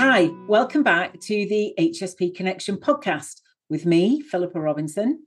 [0.00, 5.26] Hi, welcome back to the HSP Connection podcast with me, Philippa Robinson.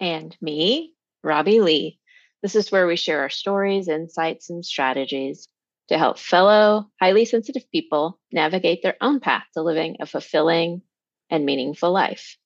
[0.00, 1.98] And me, Robbie Lee.
[2.42, 5.48] This is where we share our stories, insights, and strategies
[5.88, 10.80] to help fellow highly sensitive people navigate their own path to living a fulfilling
[11.28, 12.38] and meaningful life.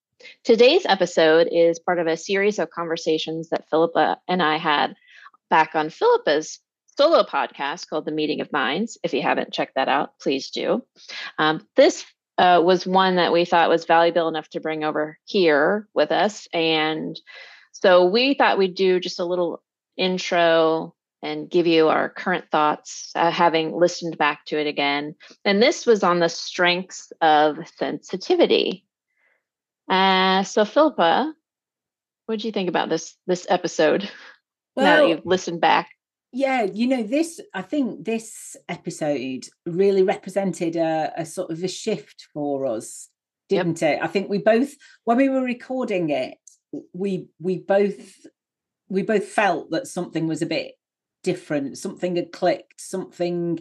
[0.43, 4.97] Today's episode is part of a series of conversations that Philippa and I had
[5.51, 6.59] back on Philippa's
[6.97, 8.99] solo podcast called The Meeting of Minds.
[9.03, 10.85] If you haven't checked that out, please do.
[11.39, 12.05] Um, this
[12.39, 16.49] uh, was one that we thought was valuable enough to bring over here with us.
[16.53, 17.19] And
[17.73, 19.63] so we thought we'd do just a little
[19.97, 25.15] intro and give you our current thoughts, uh, having listened back to it again.
[25.45, 28.87] And this was on the strengths of sensitivity.
[29.89, 31.35] Uh, so, Philippa,
[32.25, 34.09] what did you think about this this episode?
[34.77, 35.91] Well, now that you've listened back.
[36.33, 41.69] Yeah, you know, this I think this episode really represented a, a sort of a
[41.69, 43.09] shift for us,
[43.49, 43.99] didn't yep.
[43.99, 44.05] it?
[44.05, 44.75] I think we both
[45.05, 46.39] when we were recording it,
[46.93, 48.27] we we both
[48.89, 50.75] we both felt that something was a bit
[51.23, 53.59] different something had clicked something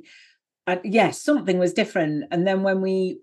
[0.67, 3.19] uh, yes yeah, something was different and then when we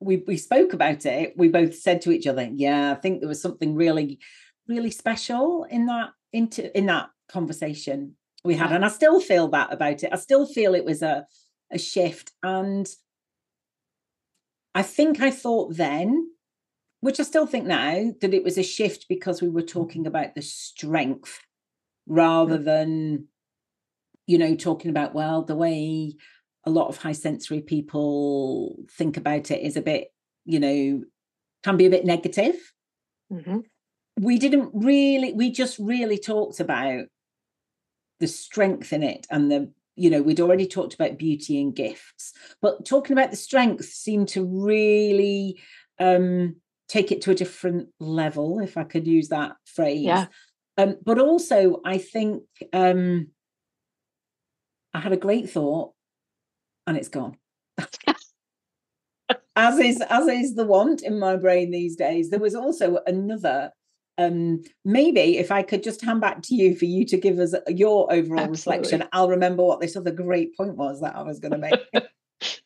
[0.00, 3.28] we we spoke about it we both said to each other yeah i think there
[3.28, 4.18] was something really
[4.68, 8.14] really special in that into in that conversation
[8.44, 11.26] we had and i still feel that about it i still feel it was a
[11.72, 12.88] a shift and
[14.74, 16.30] i think i thought then
[17.00, 20.34] which i still think now that it was a shift because we were talking about
[20.34, 21.40] the strength
[22.06, 23.26] rather than
[24.26, 26.16] you know, talking about, well, the way
[26.64, 30.08] a lot of high sensory people think about it is a bit,
[30.44, 31.02] you know,
[31.62, 32.56] can be a bit negative.
[33.32, 33.58] Mm-hmm.
[34.20, 37.06] We didn't really, we just really talked about
[38.24, 42.32] the strength in it and the, you know, we'd already talked about beauty and gifts,
[42.62, 45.60] but talking about the strength seemed to really
[46.00, 46.56] um
[46.88, 50.00] take it to a different level, if I could use that phrase.
[50.00, 50.26] Yeah.
[50.78, 53.28] Um, but also I think um
[54.94, 55.92] I had a great thought
[56.86, 57.36] and it's gone.
[59.54, 62.30] as is as is the want in my brain these days.
[62.30, 63.70] There was also another
[64.18, 67.54] um maybe if I could just hand back to you for you to give us
[67.68, 68.82] your overall Absolutely.
[68.82, 71.80] reflection, I'll remember what this other great point was that I was going to make.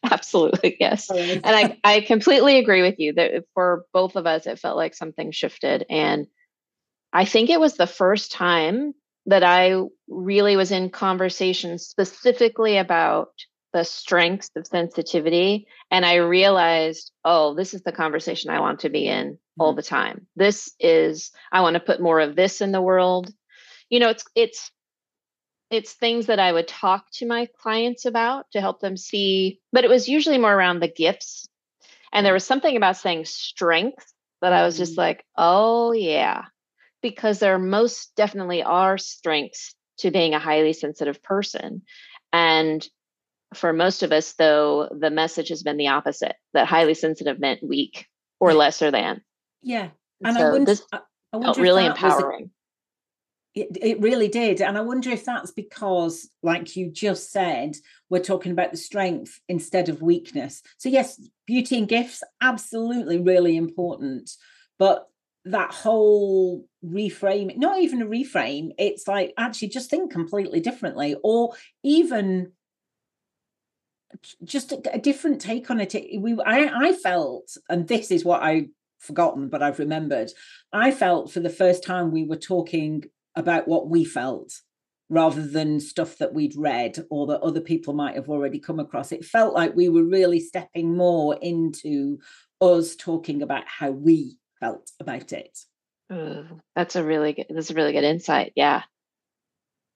[0.05, 1.11] Absolutely, yes.
[1.11, 4.95] And I, I completely agree with you that for both of us, it felt like
[4.95, 5.85] something shifted.
[5.89, 6.27] And
[7.13, 8.95] I think it was the first time
[9.27, 13.29] that I really was in conversation specifically about
[13.73, 15.67] the strengths of sensitivity.
[15.91, 19.61] And I realized, oh, this is the conversation I want to be in mm-hmm.
[19.61, 20.27] all the time.
[20.37, 23.33] This is, I want to put more of this in the world.
[23.91, 24.71] You know, it's, it's,
[25.71, 29.85] it's things that I would talk to my clients about to help them see, but
[29.85, 31.47] it was usually more around the gifts.
[32.11, 35.01] And there was something about saying strength that I was just mm-hmm.
[35.01, 36.45] like, oh, yeah,
[37.03, 41.83] because there most definitely are strengths to being a highly sensitive person.
[42.33, 42.87] And
[43.55, 47.63] for most of us, though, the message has been the opposite that highly sensitive meant
[47.63, 48.07] weak
[48.41, 49.23] or lesser than.
[49.63, 49.89] Yeah.
[50.25, 51.01] And so I wonder, this I,
[51.33, 52.51] I felt really empowering.
[53.55, 54.61] It, it really did.
[54.61, 57.77] And I wonder if that's because, like you just said,
[58.11, 60.63] we're talking about the strength instead of weakness.
[60.77, 64.31] So, yes, beauty and gifts, absolutely really important.
[64.79, 65.09] But
[65.45, 71.55] that whole reframe not even a reframe it's like actually just think completely differently or
[71.83, 72.53] even
[74.45, 78.43] just a, a different take on it we I, I felt and this is what
[78.43, 80.31] i've forgotten but i've remembered
[80.73, 83.05] i felt for the first time we were talking
[83.37, 84.53] about what we felt
[85.11, 89.13] rather than stuff that we'd read or that other people might have already come across
[89.13, 92.19] it felt like we were really stepping more into
[92.61, 95.59] us talking about how we felt about it.
[96.75, 98.53] that's a really good that's a really good insight.
[98.57, 98.83] Yeah.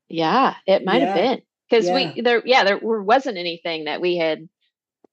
[0.09, 1.07] Yeah, it might yeah.
[1.07, 1.43] have been.
[1.69, 2.13] Because yeah.
[2.15, 4.49] we there yeah, there wasn't anything that we had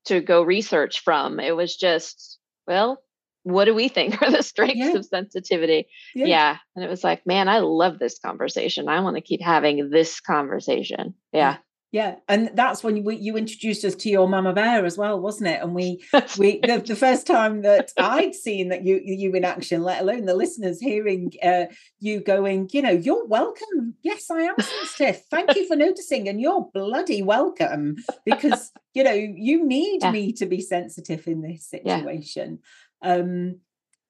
[0.06, 1.40] to go research from.
[1.40, 3.02] It was just, well,
[3.44, 4.94] what do we think are the strengths yeah.
[4.94, 5.88] of sensitivity?
[6.16, 6.26] Yeah.
[6.26, 6.58] yeah.
[6.76, 8.88] And it was like, man, I love this conversation.
[8.88, 11.16] I want to keep having this conversation.
[11.32, 11.58] Yeah.
[11.92, 15.50] Yeah, and that's when you, you introduced us to your mama bear as well, wasn't
[15.50, 15.64] it?
[15.64, 16.04] And we
[16.38, 20.26] we the, the, first time that I'd seen that you you in action, let alone
[20.26, 21.66] the listeners hearing uh,
[22.00, 23.96] you going, you know, you're welcome.
[24.04, 25.24] Yes, I am sensitive.
[25.32, 30.12] Thank you for noticing, and you're bloody welcome because you know you need yeah.
[30.12, 32.60] me to be sensitive in this situation.
[33.02, 33.14] Yeah.
[33.14, 33.62] Um,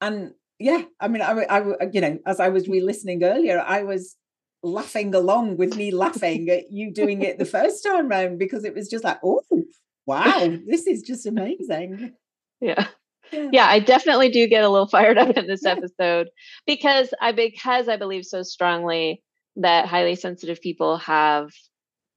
[0.01, 4.17] and yeah, I mean, I, I you know, as I was re-listening earlier, I was
[4.63, 8.75] laughing along with me laughing at you doing it the first time round because it
[8.75, 9.41] was just like, oh,
[10.05, 12.13] wow, this is just amazing.
[12.61, 12.87] yeah.
[13.31, 13.49] yeah.
[13.51, 16.29] Yeah, I definitely do get a little fired up in this episode
[16.65, 19.21] because I because I believe so strongly
[19.57, 21.51] that highly sensitive people have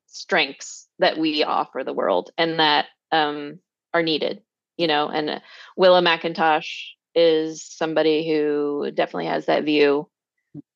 [0.06, 3.58] strengths that we offer the world and that um,
[3.92, 4.42] are needed,
[4.76, 5.08] you know.
[5.08, 5.42] And
[5.76, 6.68] Willa McIntosh
[7.14, 10.08] is somebody who definitely has that view.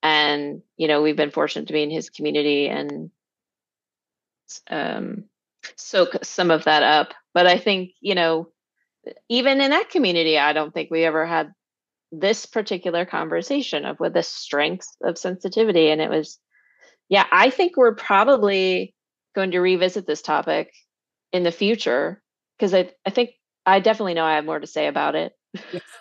[0.02, 3.11] And, you know, we've been fortunate to be in his community and
[4.70, 5.25] um,
[5.76, 7.14] soak some of that up.
[7.34, 8.49] But I think, you know,
[9.28, 11.52] even in that community, I don't think we ever had
[12.12, 15.90] this particular conversation of with the strengths of sensitivity.
[15.90, 16.38] And it was,
[17.08, 18.94] yeah, I think we're probably
[19.34, 20.73] going to revisit this topic
[21.32, 22.23] in the future
[22.58, 23.31] because I, I think
[23.67, 25.32] I definitely know I have more to say about it.
[25.73, 25.82] Yes.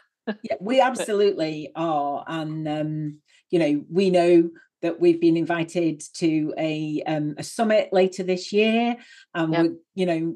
[0.42, 2.26] Yeah, we absolutely are.
[2.28, 4.50] And, um, you know, we know
[4.82, 8.98] that we've been invited to a um, a summit later this year,
[9.34, 9.64] and yep.
[9.64, 10.36] we, you know,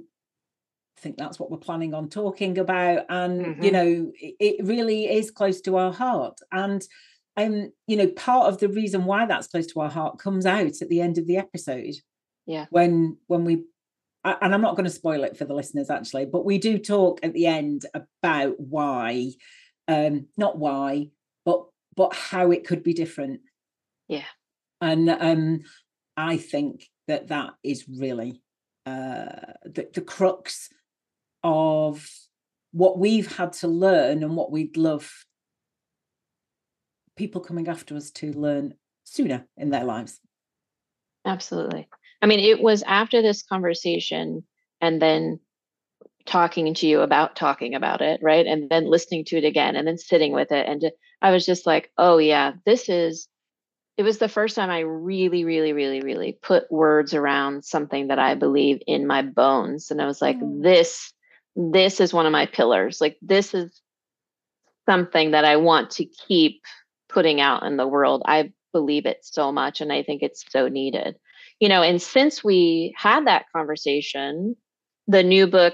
[0.98, 3.06] I think that's what we're planning on talking about.
[3.10, 3.64] And mm-hmm.
[3.64, 6.40] you know, it, it, really is close to our heart.
[6.52, 6.84] And
[7.38, 10.82] um, you know, part of the reason why that's close to our heart comes out
[10.82, 11.96] at the end of the episode.
[12.46, 12.66] Yeah.
[12.72, 13.64] When when we
[14.26, 17.20] and I'm not going to spoil it for the listeners actually, but we do talk
[17.24, 19.32] at the end about why,
[19.88, 21.10] um, not why,
[22.00, 23.42] but how it could be different
[24.10, 24.26] yeah.
[24.82, 25.62] And um,
[26.18, 28.42] I think that that is really
[28.86, 30.70] uh, the, the crux
[31.44, 32.06] of
[32.72, 35.10] what we've had to learn and what we'd love
[37.16, 38.74] people coming after us to learn
[39.04, 40.20] sooner in their lives.
[41.26, 41.88] Absolutely.
[42.22, 44.44] I mean, it was after this conversation
[44.82, 45.40] and then
[46.26, 48.46] talking to you about talking about it, right?
[48.46, 50.68] And then listening to it again and then sitting with it.
[50.68, 53.28] And I was just like, oh, yeah, this is
[54.00, 58.18] it was the first time I really, really, really, really put words around something that
[58.18, 59.92] I believe in my bones.
[59.92, 60.64] And I was like, mm.
[60.64, 61.12] this,
[61.58, 63.02] this is one of my pillars.
[63.02, 63.82] Like, this is
[64.88, 66.62] something that I want to keep
[67.10, 68.22] putting out in the world.
[68.26, 71.18] I believe it so much and I think it's so needed.
[71.60, 74.56] You know, and since we had that conversation,
[75.08, 75.74] the new book,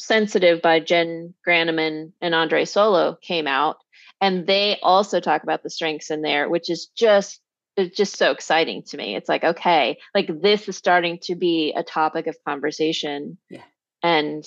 [0.00, 3.76] Sensitive by Jenn Granneman and Andre Solo, came out.
[4.20, 7.40] And they also talk about the strengths in there, which is just
[7.76, 9.16] it's just so exciting to me.
[9.16, 13.38] It's like, okay, like this is starting to be a topic of conversation.
[13.48, 13.62] Yeah.
[14.02, 14.44] And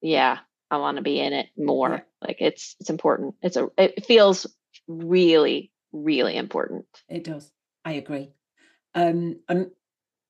[0.00, 0.38] yeah,
[0.70, 1.90] I want to be in it more.
[1.90, 2.26] Yeah.
[2.26, 3.34] Like it's it's important.
[3.42, 4.46] It's a it feels
[4.86, 6.86] really, really important.
[7.08, 7.50] It does.
[7.84, 8.30] I agree.
[8.94, 9.70] Um and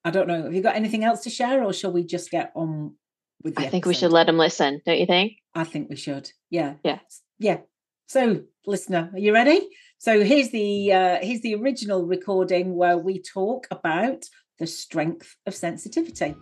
[0.05, 2.53] I don't know, have you got anything else to share or shall we just get
[2.55, 2.95] on
[3.43, 5.33] with I think we should let them listen, don't you think?
[5.55, 6.31] I think we should.
[6.51, 6.75] Yeah.
[6.85, 6.99] Yeah.
[7.39, 7.59] Yeah.
[8.07, 9.69] So, listener, are you ready?
[9.99, 14.25] So here's the uh, here's the original recording where we talk about
[14.59, 16.35] the strength of sensitivity.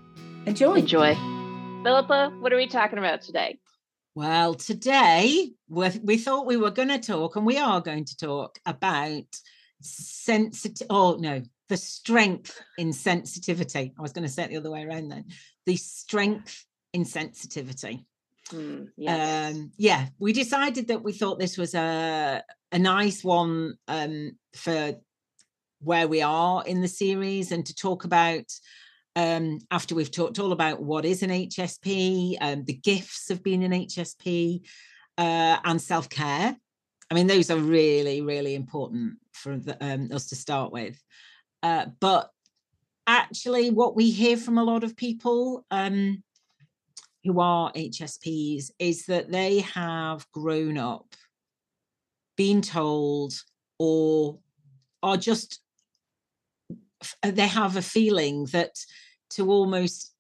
[0.47, 0.75] Enjoy.
[0.75, 1.15] Enjoy.
[1.83, 3.59] Philippa, what are we talking about today?
[4.15, 8.59] Well, today we thought we were going to talk, and we are going to talk
[8.67, 9.25] about
[9.81, 10.87] sensitive.
[10.91, 13.95] Oh no, the strength in sensitivity.
[13.99, 15.25] I was going to say it the other way around then.
[15.65, 16.66] The strength
[16.97, 18.07] in sensitivity.
[18.51, 19.55] Mm, yes.
[19.55, 24.95] um, yeah, we decided that we thought this was a a nice one um, for
[25.81, 28.47] where we are in the series and to talk about
[29.15, 33.63] um, after we've talked all about what is an HSP, um, the gifts of being
[33.63, 34.63] an HSP,
[35.19, 36.57] uh, and self care.
[37.11, 40.99] I mean, those are really, really important for the, um, us to start with.
[41.63, 42.31] Uh, but
[43.07, 46.23] actually, what we hear from a lot of people um,
[47.27, 51.07] who are HSPs is that they have grown up
[52.37, 53.35] being told
[53.79, 54.39] or
[55.03, 55.61] are just
[57.23, 58.75] they have a feeling that
[59.31, 60.13] to almost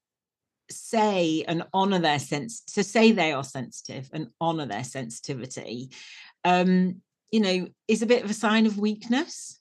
[0.70, 5.88] say and honor their sense to say they are sensitive and honor their sensitivity
[6.44, 9.60] um you know is a bit of a sign of weakness.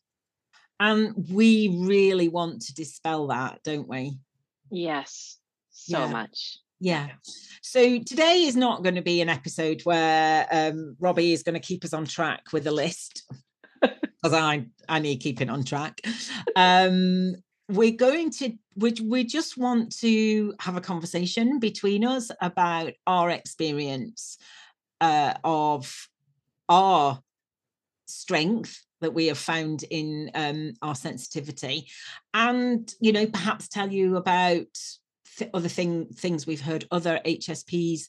[0.77, 4.17] And we really want to dispel that don't we?
[4.71, 5.37] Yes
[5.75, 6.07] so yeah.
[6.07, 7.07] much yeah.
[7.63, 11.59] So today is not going to be an episode where um, Robbie is going to
[11.59, 13.23] keep us on track with a list
[13.81, 15.99] because I I need keeping on track.
[16.55, 17.37] Um,
[17.69, 23.31] we're going to we, we just want to have a conversation between us about our
[23.31, 24.37] experience
[25.01, 25.91] uh, of
[26.69, 27.19] our
[28.05, 31.87] strength that we have found in um, our sensitivity
[32.35, 34.67] and you know perhaps tell you about
[35.37, 38.07] th- other thing things we've heard other HSPs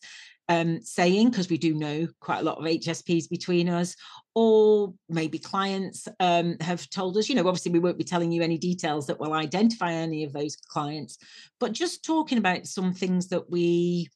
[0.49, 3.97] um, saying because we do know quite a lot of HSPs between us,
[4.35, 7.29] or maybe clients um, have told us.
[7.29, 10.33] You know, obviously we won't be telling you any details that will identify any of
[10.33, 11.19] those clients,
[11.59, 14.09] but just talking about some things that we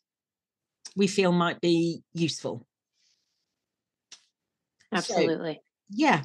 [0.96, 2.66] we feel might be useful.
[4.92, 5.54] absolutely.
[5.54, 6.22] So, yeah.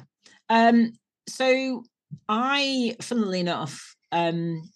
[0.48, 0.92] Um,
[1.28, 1.84] so
[2.28, 4.70] I, funnily enough, um,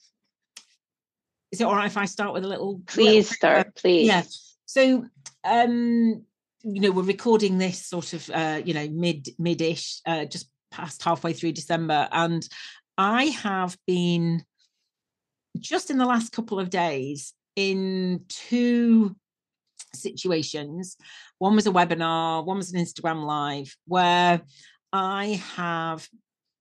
[1.52, 2.80] is it all right if I start with a little?
[2.87, 4.07] Please little, start, please.
[4.07, 4.23] Yeah.
[4.66, 5.07] So,
[5.45, 6.25] um,
[6.62, 11.02] you know, we're recording this sort of, uh, you know, mid mid-ish, uh, just past
[11.02, 12.47] halfway through December, and
[12.97, 14.45] I have been
[15.59, 19.16] just in the last couple of days in two
[19.95, 20.97] situations.
[21.38, 24.42] One was a webinar, one was an Instagram live, where
[24.92, 26.09] I have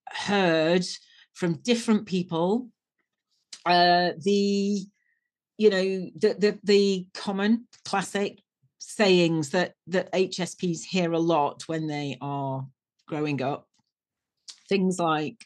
[0.10, 0.86] heard
[1.34, 2.70] from different people
[3.66, 4.86] uh, the
[5.58, 8.42] you know the, the the common classic
[8.80, 12.66] sayings that that HSPs hear a lot when they are
[13.08, 13.68] growing up.
[14.68, 15.46] Things like,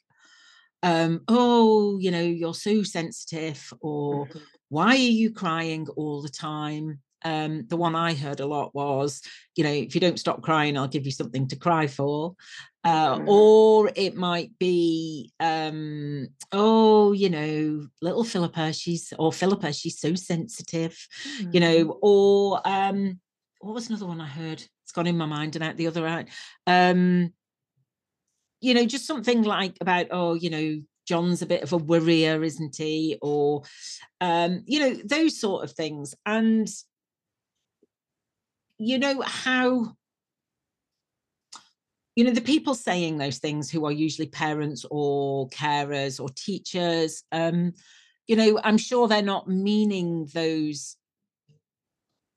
[0.82, 4.40] um, "Oh, you know, you're so sensitive," or mm-hmm.
[4.70, 9.22] "Why are you crying all the time?" Um, the one I heard a lot was,
[9.56, 12.36] you know, if you don't stop crying, I'll give you something to cry for.
[12.86, 13.28] Uh, mm.
[13.28, 20.16] or it might be, um, oh, you know, little Philippa, she's, or Philippa, she's so
[20.16, 21.08] sensitive,
[21.40, 21.54] mm.
[21.54, 23.22] you know, or um,
[23.62, 24.62] what was another one I heard?
[24.84, 26.26] It's gone in my mind and out the other eye.
[26.68, 27.34] Um,
[28.60, 32.44] you know, just something like about, oh, you know, John's a bit of a worrier,
[32.44, 33.18] isn't he?
[33.22, 33.64] Or,
[34.22, 36.16] um, you know, those sort of things.
[36.26, 36.68] And
[38.86, 39.96] you know how
[42.16, 47.24] you know the people saying those things who are usually parents or carers or teachers
[47.32, 47.74] um
[48.28, 50.98] you know i'm sure they're not meaning those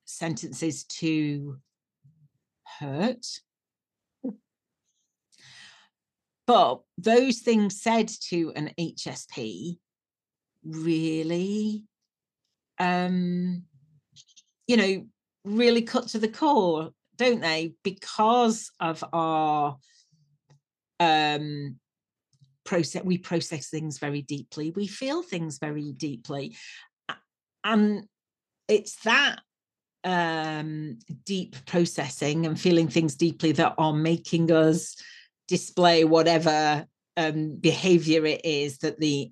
[0.06, 1.58] sentences to
[2.78, 3.26] hurt.
[6.46, 9.78] But those things said to an hsp
[10.64, 11.84] really
[12.78, 13.64] um
[14.66, 15.06] you know
[15.46, 17.74] really cut to the core, don't they?
[17.82, 19.76] Because of our
[21.00, 21.76] um
[22.64, 26.56] process we process things very deeply we feel things very deeply
[27.64, 28.04] and
[28.68, 29.40] it's that
[30.04, 34.96] um deep processing and feeling things deeply that are making us
[35.48, 36.84] display whatever
[37.16, 39.30] um behavior it is that the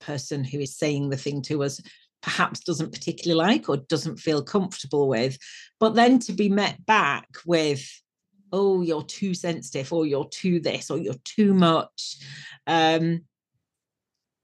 [0.00, 1.80] person who is saying the thing to us
[2.22, 5.36] perhaps doesn't particularly like or doesn't feel comfortable with.
[5.80, 7.84] But then to be met back with,
[8.52, 12.18] oh, you're too sensitive, or you're too this, or you're too much.
[12.66, 13.22] Um,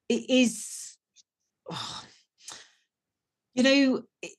[0.09, 0.97] it is,
[1.71, 2.05] oh,
[3.55, 4.33] you know, it,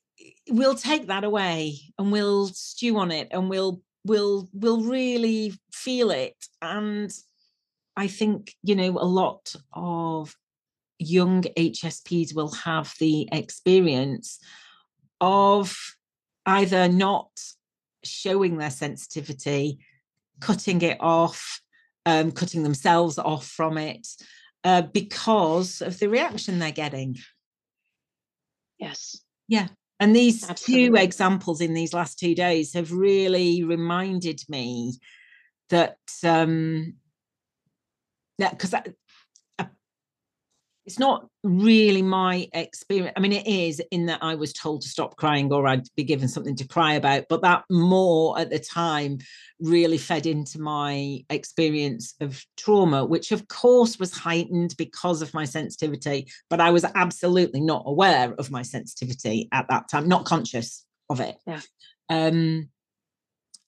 [0.48, 6.10] we'll take that away and we'll stew on it and we'll we'll we'll really feel
[6.10, 7.12] it and
[7.96, 10.34] i think you know a lot of
[11.00, 14.38] young HSPs will have the experience
[15.20, 15.76] of
[16.46, 17.30] either not
[18.04, 19.78] showing their sensitivity,
[20.40, 21.60] cutting it off,
[22.06, 24.06] um, cutting themselves off from it
[24.64, 27.16] uh, because of the reaction they're getting.
[28.78, 29.20] Yes.
[29.48, 29.68] Yeah.
[29.98, 30.88] And these Absolutely.
[30.88, 34.98] two examples in these last two days have really reminded me
[35.68, 36.94] that um,
[38.38, 38.74] yeah, because
[40.90, 43.12] it's not really my experience.
[43.16, 46.02] I mean, it is in that I was told to stop crying or I'd be
[46.02, 49.18] given something to cry about, but that more at the time
[49.60, 55.44] really fed into my experience of trauma, which of course was heightened because of my
[55.44, 60.84] sensitivity, but I was absolutely not aware of my sensitivity at that time, not conscious
[61.08, 61.36] of it.
[61.46, 61.60] Yeah.
[62.08, 62.68] Um,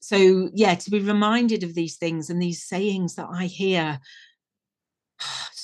[0.00, 4.00] so yeah, to be reminded of these things and these sayings that I hear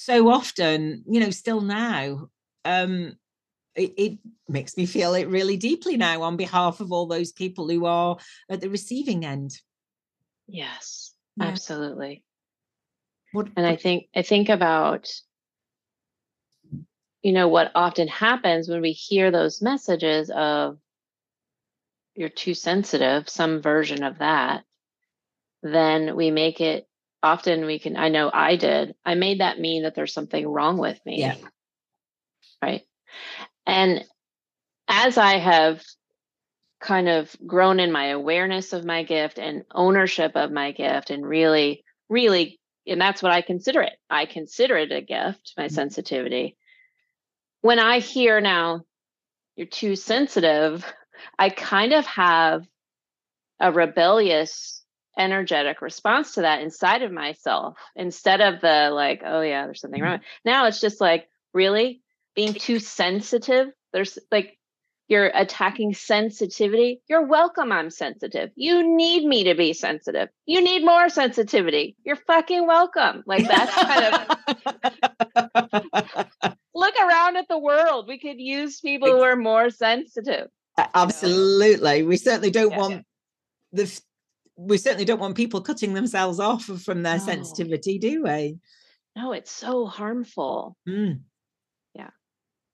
[0.09, 2.31] so often, you know, still now,
[2.65, 3.19] um,
[3.75, 7.69] it, it, makes me feel it really deeply now on behalf of all those people
[7.69, 8.17] who are
[8.49, 9.51] at the receiving end.
[10.47, 11.49] Yes, yeah.
[11.49, 12.25] absolutely.
[13.33, 15.13] What, and I think I think about
[17.21, 20.79] you know what often happens when we hear those messages of
[22.15, 24.65] you're too sensitive, some version of that,
[25.63, 26.88] then we make it
[27.23, 30.79] often we can i know i did i made that mean that there's something wrong
[30.79, 31.21] with me.
[31.21, 31.37] Yeah.
[32.63, 32.83] Right.
[33.67, 34.05] And
[34.89, 35.83] as i have
[36.81, 41.27] kind of grown in my awareness of my gift and ownership of my gift and
[41.27, 43.95] really really and that's what i consider it.
[44.09, 45.75] I consider it a gift my mm-hmm.
[45.75, 46.57] sensitivity.
[47.61, 48.83] When i hear now
[49.57, 50.85] you're too sensitive
[51.39, 52.65] i kind of have
[53.61, 54.78] a rebellious
[55.19, 60.03] energetic response to that inside of myself instead of the like oh yeah there's something
[60.03, 60.49] wrong mm-hmm.
[60.49, 62.03] now it's just like really
[62.35, 64.59] being too sensitive there's like
[65.09, 67.01] you're attacking sensitivity.
[67.09, 67.73] You're welcome.
[67.73, 68.51] I'm sensitive.
[68.55, 70.29] You need me to be sensitive.
[70.45, 71.97] You need more sensitivity.
[72.05, 73.23] You're fucking welcome.
[73.27, 74.37] Like that's kind of
[76.75, 78.07] look around at the world.
[78.07, 80.49] We could use people who are more sensitive.
[80.95, 82.03] Absolutely.
[82.03, 83.01] We certainly don't yeah, want yeah.
[83.73, 84.01] the
[84.59, 87.25] we certainly don't want people cutting themselves off from their no.
[87.25, 88.59] sensitivity, do we?
[89.15, 90.77] No, it's so harmful.
[90.87, 91.21] Mm.
[91.95, 92.11] Yeah.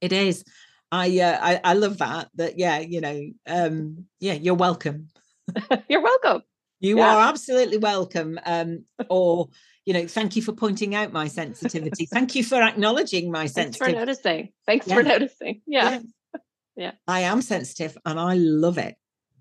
[0.01, 0.45] It is.
[0.91, 2.29] I, uh, I I love that.
[2.37, 5.09] That yeah, you know, um, yeah, you're welcome.
[5.89, 6.43] you're welcome.
[6.81, 7.17] You yeah.
[7.17, 8.39] are absolutely welcome.
[8.47, 9.49] Um, or
[9.85, 12.07] you know, thank you for pointing out my sensitivity.
[12.13, 13.93] thank you for acknowledging my sensitivity.
[13.93, 14.53] Thanks for noticing.
[14.67, 14.95] Thanks yeah.
[14.95, 15.63] for noticing.
[15.67, 15.91] Yeah.
[15.91, 16.41] yeah.
[16.77, 16.93] yeah.
[17.07, 18.97] I am sensitive and I love it.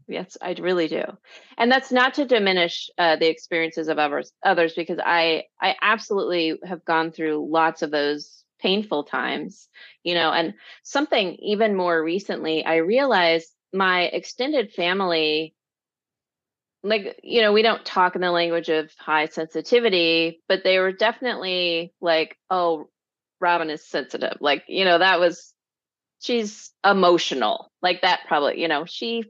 [0.07, 1.03] Yes, I really do.
[1.57, 6.59] And that's not to diminish uh, the experiences of others others because I I absolutely
[6.65, 9.67] have gone through lots of those painful times,
[10.03, 15.53] you know, and something even more recently, I realized my extended family,
[16.83, 20.91] like, you know, we don't talk in the language of high sensitivity, but they were
[20.91, 22.89] definitely like, oh,
[23.39, 24.37] Robin is sensitive.
[24.41, 25.53] Like, you know, that was,
[26.19, 27.71] she's emotional.
[27.81, 29.23] Like that probably, you know, she,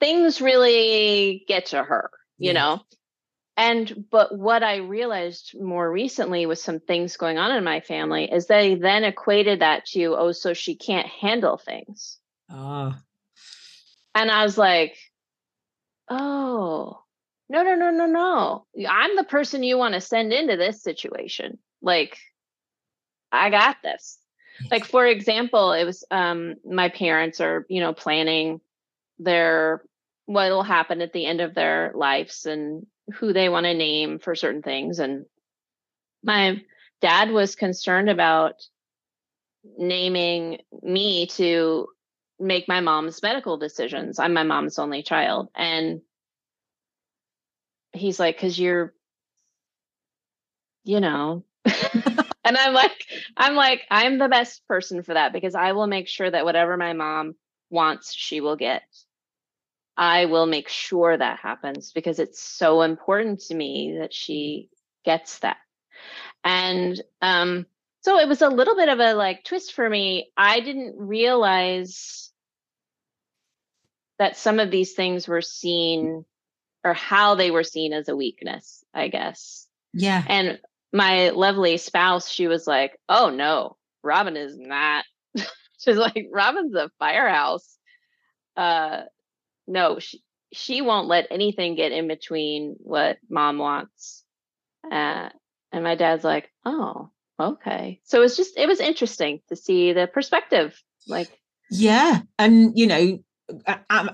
[0.00, 2.52] things really get to her, you yeah.
[2.52, 2.80] know?
[3.56, 8.30] And but what I realized more recently with some things going on in my family
[8.30, 12.18] is they then equated that to, oh, so she can't handle things.
[12.48, 13.00] Ah.
[14.14, 14.96] And I was like,
[16.08, 17.02] oh,
[17.48, 18.66] no, no, no, no, no.
[18.88, 21.58] I'm the person you want to send into this situation.
[21.82, 22.16] Like,
[23.32, 24.18] I got this.
[24.70, 28.60] Like, for example, it was um my parents are, you know, planning
[29.18, 29.82] their
[30.28, 34.18] what will happen at the end of their lives and who they want to name
[34.18, 34.98] for certain things.
[34.98, 35.24] And
[36.22, 36.60] my
[37.00, 38.56] dad was concerned about
[39.78, 41.88] naming me to
[42.38, 44.18] make my mom's medical decisions.
[44.18, 45.48] I'm my mom's only child.
[45.54, 46.02] And
[47.94, 48.92] he's like, because you're,
[50.84, 53.02] you know, and I'm like,
[53.34, 56.76] I'm like, I'm the best person for that because I will make sure that whatever
[56.76, 57.34] my mom
[57.70, 58.82] wants, she will get.
[59.98, 64.70] I will make sure that happens because it's so important to me that she
[65.04, 65.56] gets that.
[66.44, 67.66] And um,
[68.02, 70.30] so it was a little bit of a like twist for me.
[70.36, 72.30] I didn't realize
[74.20, 76.24] that some of these things were seen
[76.84, 79.66] or how they were seen as a weakness, I guess.
[79.92, 80.22] Yeah.
[80.28, 80.60] And
[80.92, 85.04] my lovely spouse, she was like, oh no, Robin is not.
[85.80, 87.76] She's like, Robin's a firehouse.
[88.56, 89.02] Uh,
[89.68, 94.24] no, she, she won't let anything get in between what mom wants.
[94.90, 95.28] Uh,
[95.72, 98.00] and my dad's like, oh, okay.
[98.04, 100.80] So it's just, it was interesting to see the perspective.
[101.06, 101.30] Like,
[101.70, 102.20] yeah.
[102.38, 103.18] And, you know,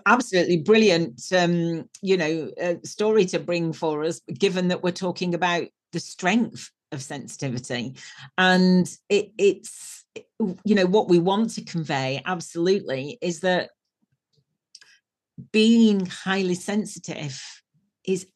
[0.07, 5.35] absolutely brilliant um you know uh, story to bring for us given that we're talking
[5.35, 7.95] about the strength of sensitivity
[8.39, 10.05] and it, it's
[10.65, 13.71] you know what we want to convey absolutely is that
[15.53, 17.43] being highly sensitive
[18.07, 18.27] is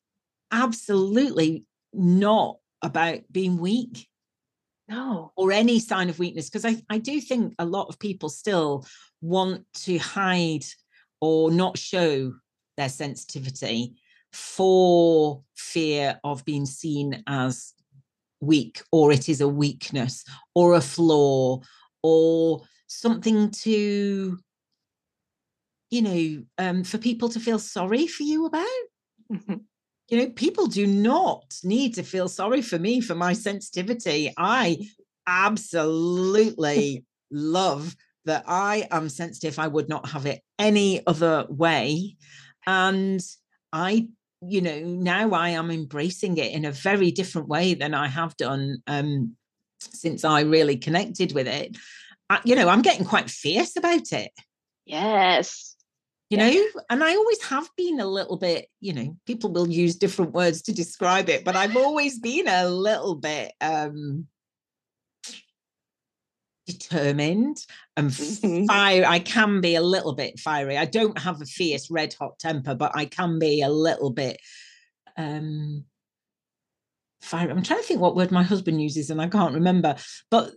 [0.51, 4.09] absolutely not about being weak.
[4.89, 5.33] No.
[5.37, 6.49] Or any sign of weakness.
[6.49, 8.87] Because I, I do think a lot of people still
[9.21, 10.65] want to hide
[11.21, 12.33] or not show
[12.77, 13.97] their sensitivity
[14.33, 17.75] for fear of being seen as
[18.41, 21.61] weak or it is a weakness or a flaw
[22.03, 24.39] or something to
[25.91, 28.67] you know, um, for people to feel sorry for you about.
[29.33, 29.55] Mm-hmm.
[30.09, 34.33] You know, people do not need to feel sorry for me for my sensitivity.
[34.37, 34.89] I
[35.27, 39.59] absolutely love that I am sensitive.
[39.59, 42.17] I would not have it any other way.
[42.67, 43.21] And
[43.73, 44.09] I,
[44.41, 48.37] you know, now I am embracing it in a very different way than I have
[48.37, 49.37] done um,
[49.79, 51.77] since I really connected with it.
[52.31, 54.33] I, you know, I'm getting quite fierce about it.
[54.87, 55.68] Yes
[56.31, 56.51] you yeah.
[56.51, 60.33] know and i always have been a little bit you know people will use different
[60.33, 64.27] words to describe it but i've always been a little bit um
[66.67, 67.57] determined
[67.97, 68.67] and mm-hmm.
[68.67, 72.39] fire i can be a little bit fiery i don't have a fierce red hot
[72.39, 74.39] temper but i can be a little bit
[75.17, 75.83] um
[77.23, 79.97] fire i'm trying to think what word my husband uses and i can't remember
[80.31, 80.53] but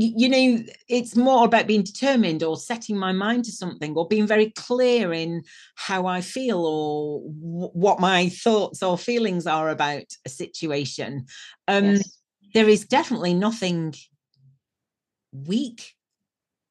[0.00, 4.26] you know it's more about being determined or setting my mind to something or being
[4.26, 5.42] very clear in
[5.74, 11.26] how i feel or w- what my thoughts or feelings are about a situation.
[11.68, 12.18] Um yes.
[12.54, 13.94] there is definitely nothing
[15.32, 15.94] weak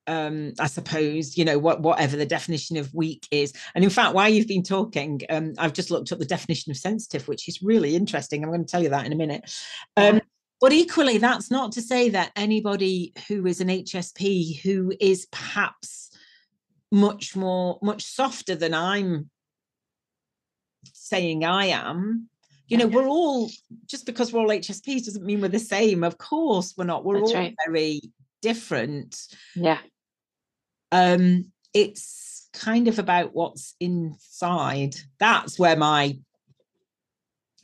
[0.08, 3.54] um i suppose you know what whatever the definition of weak is.
[3.76, 6.78] And in fact while you've been talking um i've just looked up the definition of
[6.78, 8.44] sensitive which is really interesting.
[8.44, 9.44] I'm going to tell you that in a minute.
[9.96, 10.20] Um
[10.62, 16.12] but equally that's not to say that anybody who is an hsp who is perhaps
[16.92, 19.30] much more much softer than i'm
[20.94, 22.30] saying i am
[22.70, 23.50] you know we're all
[23.88, 26.04] just because we're all hsps doesn't mean we're the same.
[26.04, 27.04] Of course we're not.
[27.04, 27.56] We're That's all right.
[27.66, 28.02] very
[28.42, 29.18] different.
[29.56, 29.80] Yeah.
[30.92, 34.96] um it's kind of about what's inside.
[35.20, 36.18] That's where my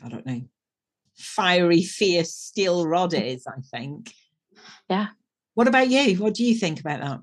[0.04, 0.42] i don't know
[1.15, 4.13] fiery fierce steel rod is i think
[4.89, 5.08] Yeah.
[5.54, 7.19] what about you what do you think about that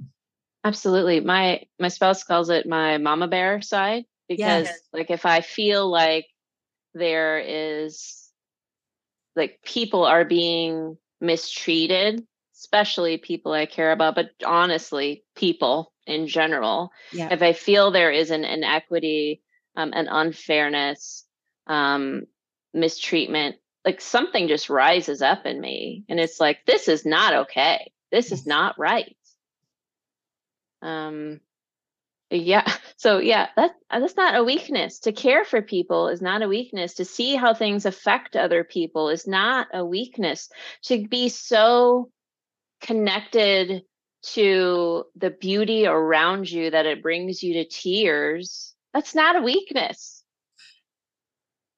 [0.64, 1.20] Absolutely.
[1.20, 4.80] My my spouse calls it my mama bear side because Yes.
[4.92, 6.26] like if I feel like
[6.94, 8.30] there is
[9.34, 12.24] like people are being mistreated,
[12.54, 18.12] especially people I care about, but honestly, people in general, yeah if I feel there
[18.12, 19.42] is an inequity,
[19.76, 21.24] um, an unfairness,
[21.66, 22.22] um,
[22.72, 27.92] mistreatment, like something just rises up in me, and it's like this is not okay.
[28.10, 29.16] This is not right.
[30.82, 31.40] Um,
[32.30, 32.66] yeah.
[33.02, 35.00] So yeah, that uh, that's not a weakness.
[35.00, 36.94] To care for people is not a weakness.
[36.94, 40.48] To see how things affect other people is not a weakness.
[40.84, 42.12] To be so
[42.80, 43.82] connected
[44.22, 50.21] to the beauty around you that it brings you to tears, that's not a weakness.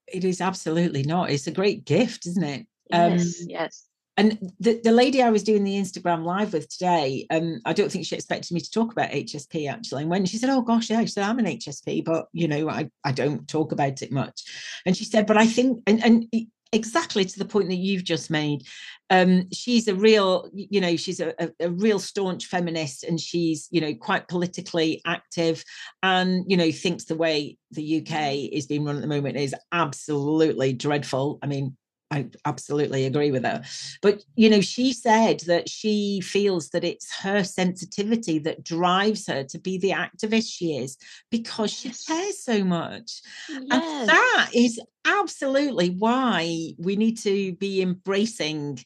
[0.07, 3.85] It is absolutely not it's a great gift isn't it Um, Yes, yes.
[4.17, 7.90] and the, the lady I was doing the Instagram live with today, um, I don't
[7.90, 10.03] think she expected me to talk about HSP actually.
[10.03, 12.69] And when she said, Oh gosh, yeah, she said, I'm an HSP, but you know,
[12.69, 14.45] I, I don't talk about it much.
[14.87, 16.27] And she said, but I think and, and
[16.73, 18.67] exactly to the point that you've just made,
[19.11, 23.69] um, she's a real, you know, she's a, a, a real staunch feminist and she's,
[23.71, 25.62] you know, quite politically active
[26.03, 29.55] and, you know, thinks the way the UK is being run at the moment is
[29.73, 31.38] absolutely dreadful.
[31.43, 31.77] I mean,
[32.14, 33.62] I absolutely agree with her.
[34.00, 39.42] But you know, she said that she feels that it's her sensitivity that drives her
[39.44, 40.96] to be the activist she is
[41.31, 42.07] because she Yes.
[42.07, 43.20] cares so much.
[43.48, 48.79] And that is absolutely why we need to be embracing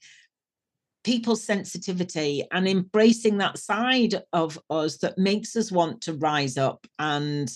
[1.04, 6.86] people's sensitivity and embracing that side of us that makes us want to rise up
[6.98, 7.50] and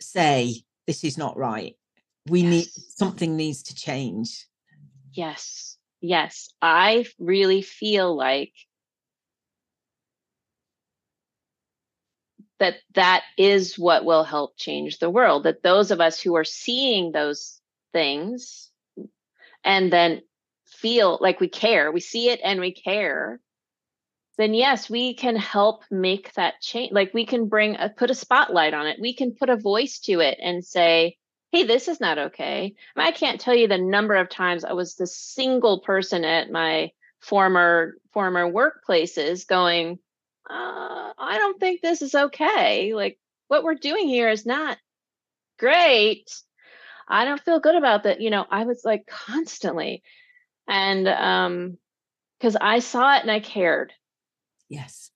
[0.00, 1.76] say, this is not right.
[2.28, 4.46] We need something needs to change.
[5.14, 5.78] Yes.
[6.00, 6.50] Yes.
[6.60, 8.52] I really feel like
[12.58, 16.44] that that is what will help change the world that those of us who are
[16.44, 17.60] seeing those
[17.92, 18.70] things
[19.64, 20.22] and then
[20.66, 23.40] feel like we care we see it and we care
[24.38, 28.14] then yes we can help make that change like we can bring a, put a
[28.14, 31.16] spotlight on it we can put a voice to it and say
[31.54, 32.74] hey this is not okay.
[32.96, 36.24] I, mean, I can't tell you the number of times i was the single person
[36.24, 36.90] at my
[37.20, 40.00] former former workplaces going
[40.50, 42.92] uh, i don't think this is okay.
[42.92, 44.78] Like what we're doing here is not
[45.58, 46.30] great.
[47.06, 48.20] I don't feel good about that.
[48.20, 50.02] You know i was like constantly
[50.66, 51.78] and um
[52.38, 53.92] because i saw it and i cared.
[54.68, 55.10] Yes.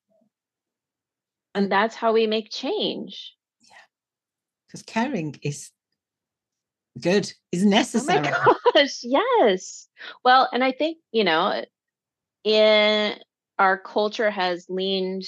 [1.54, 3.34] and that's how we make change.
[3.62, 3.86] Yeah.
[4.66, 5.72] Because caring is
[7.00, 8.18] good, is necessary.
[8.46, 9.88] Oh my gosh, yes.
[10.24, 11.64] Well, and I think, you know,
[12.44, 13.14] in
[13.58, 15.24] our culture has leaned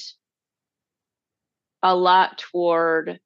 [1.83, 3.18] a lot toward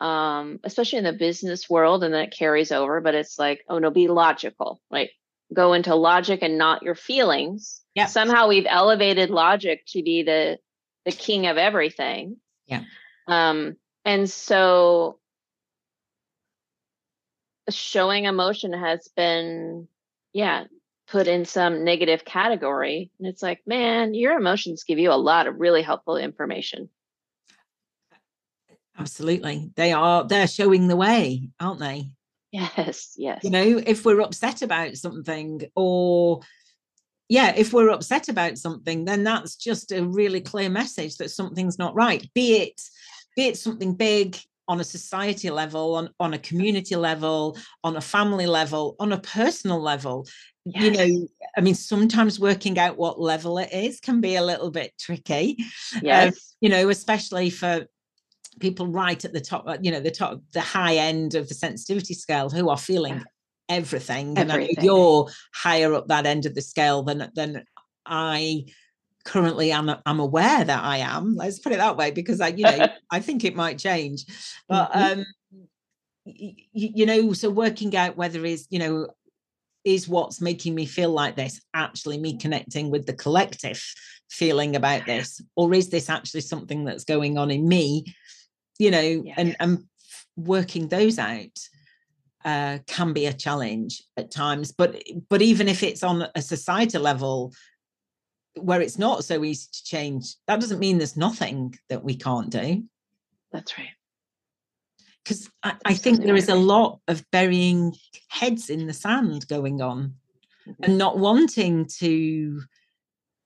[0.00, 3.90] um especially in the business world and that carries over but it's like oh no
[3.90, 5.10] be logical like
[5.52, 8.06] go into logic and not your feelings Yeah.
[8.06, 10.58] somehow we've elevated logic to be the
[11.04, 12.82] the king of everything Yeah.
[13.28, 15.18] um and so
[17.74, 19.88] showing emotion has been
[20.32, 20.64] yeah
[21.08, 25.46] put in some negative category and it's like man your emotions give you a lot
[25.46, 26.88] of really helpful information
[28.98, 29.70] Absolutely.
[29.74, 32.10] They are, they're showing the way, aren't they?
[32.52, 36.40] yes yes You know, if we're upset about something or
[37.28, 41.78] yeah, if we're upset about something, then that's just a really clear message that something's
[41.78, 42.28] not right.
[42.34, 42.80] Be it,
[43.34, 44.36] be it something big
[44.72, 49.18] on a society level, on, on a community level, on a family level, on a
[49.18, 50.26] personal level.
[50.64, 54.70] You know, I mean, sometimes working out what level it is can be a little
[54.70, 55.58] bit tricky.
[56.02, 57.86] yes you know, especially for
[58.60, 61.54] people right at the top, uh, you know, the top, the high end of the
[61.54, 63.76] sensitivity scale who are feeling Yeah.
[63.76, 64.38] everything.
[64.38, 64.84] And I Everything.
[64.84, 67.64] you're higher up that end of the scale than than
[68.06, 68.66] I
[69.24, 71.36] currently I'm I'm aware that I am.
[71.36, 74.24] Let's put it that way, because I, you know, I think it might change.
[74.68, 75.20] But mm-hmm.
[75.20, 75.26] um,
[76.24, 79.08] you, you know, so working out whether is, you know,
[79.84, 83.82] is what's making me feel like this actually me connecting with the collective
[84.30, 88.04] feeling about this, or is this actually something that's going on in me?
[88.78, 89.34] You know, yeah.
[89.36, 89.84] and and
[90.36, 91.58] working those out
[92.44, 94.72] uh, can be a challenge at times.
[94.72, 97.52] But but even if it's on a societal level,
[98.56, 102.50] where it's not so easy to change, that doesn't mean there's nothing that we can't
[102.50, 102.84] do.
[103.52, 103.88] That's right.
[105.22, 107.94] Because I, I, think there is a lot of burying
[108.28, 110.14] heads in the sand going on
[110.66, 110.82] mm-hmm.
[110.82, 112.62] and not wanting to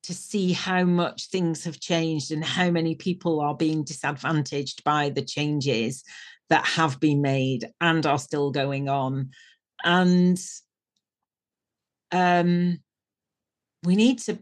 [0.05, 5.11] to see how much things have changed and how many people are being disadvantaged by
[5.11, 6.05] the changes
[6.49, 9.31] that have been made and are still going on
[9.85, 10.39] and
[12.13, 12.79] um
[13.83, 14.39] we need to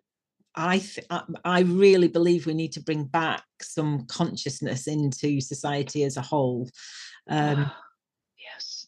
[0.57, 1.07] I th-
[1.45, 6.69] I really believe we need to bring back some consciousness into society as a whole.
[7.29, 7.71] Um,
[8.39, 8.87] yes,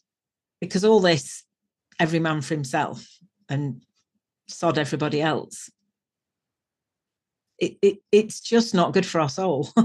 [0.61, 1.43] because all this,
[1.99, 3.05] every man for himself,
[3.49, 3.81] and
[4.47, 5.69] sod everybody else.
[7.59, 9.69] It, it it's just not good for our soul.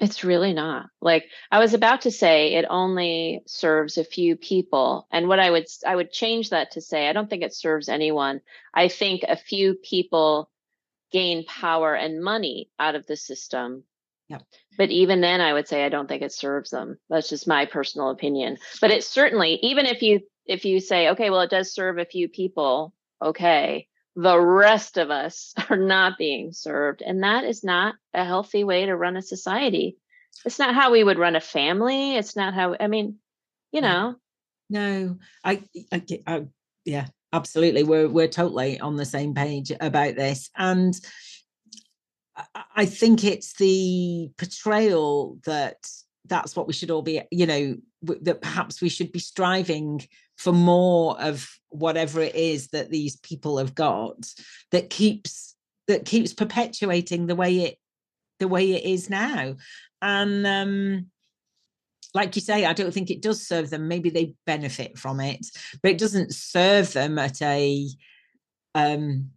[0.00, 0.86] It's really not.
[1.00, 5.06] Like I was about to say it only serves a few people.
[5.12, 7.88] And what I would I would change that to say I don't think it serves
[7.88, 8.40] anyone.
[8.74, 10.50] I think a few people
[11.14, 13.84] gain power and money out of the system.
[14.28, 14.42] Yep.
[14.76, 16.98] But even then I would say I don't think it serves them.
[17.08, 18.58] That's just my personal opinion.
[18.80, 22.04] But it certainly even if you if you say okay, well it does serve a
[22.04, 27.02] few people, okay the rest of us are not being served.
[27.02, 29.96] And that is not a healthy way to run a society.
[30.44, 32.16] It's not how we would run a family.
[32.16, 33.16] It's not how, I mean,
[33.72, 34.16] you know.
[34.68, 36.46] No, I, I, I
[36.84, 37.82] yeah, absolutely.
[37.82, 40.50] We're, we're totally on the same page about this.
[40.56, 40.94] And
[42.74, 45.76] I think it's the portrayal that
[46.26, 50.00] that's what we should all be, you know, that perhaps we should be striving
[50.36, 54.16] for more of whatever it is that these people have got
[54.70, 55.54] that keeps
[55.86, 57.78] that keeps perpetuating the way it
[58.40, 59.54] the way it is now
[60.02, 61.06] and um
[62.14, 65.44] like you say i don't think it does serve them maybe they benefit from it
[65.82, 67.88] but it doesn't serve them at a
[68.74, 69.30] um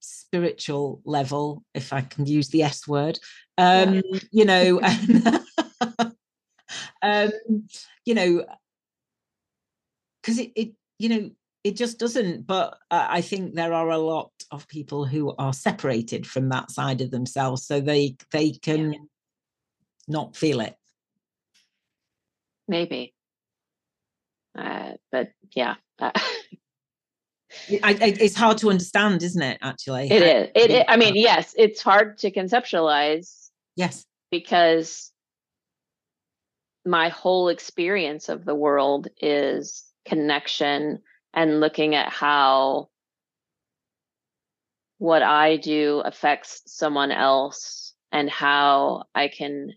[0.00, 3.18] spiritual level if i can use the s word
[3.58, 4.20] um yeah.
[4.30, 4.80] you know
[7.02, 7.40] um
[8.04, 8.44] you know
[10.22, 11.30] because it, it you know
[11.64, 16.26] it just doesn't but i think there are a lot of people who are separated
[16.26, 18.98] from that side of themselves so they they can yeah.
[20.08, 20.74] not feel it
[22.72, 23.14] maybe.
[24.58, 26.10] Uh, but yeah uh,
[27.82, 30.10] I, I, it's hard to understand isn't it actually?
[30.10, 30.50] It is.
[30.54, 34.04] It, it i mean yes it's hard to conceptualize yes.
[34.30, 35.10] because
[36.84, 41.00] my whole experience of the world is connection
[41.32, 42.88] and looking at how
[44.98, 49.72] what I do affects someone else and how I can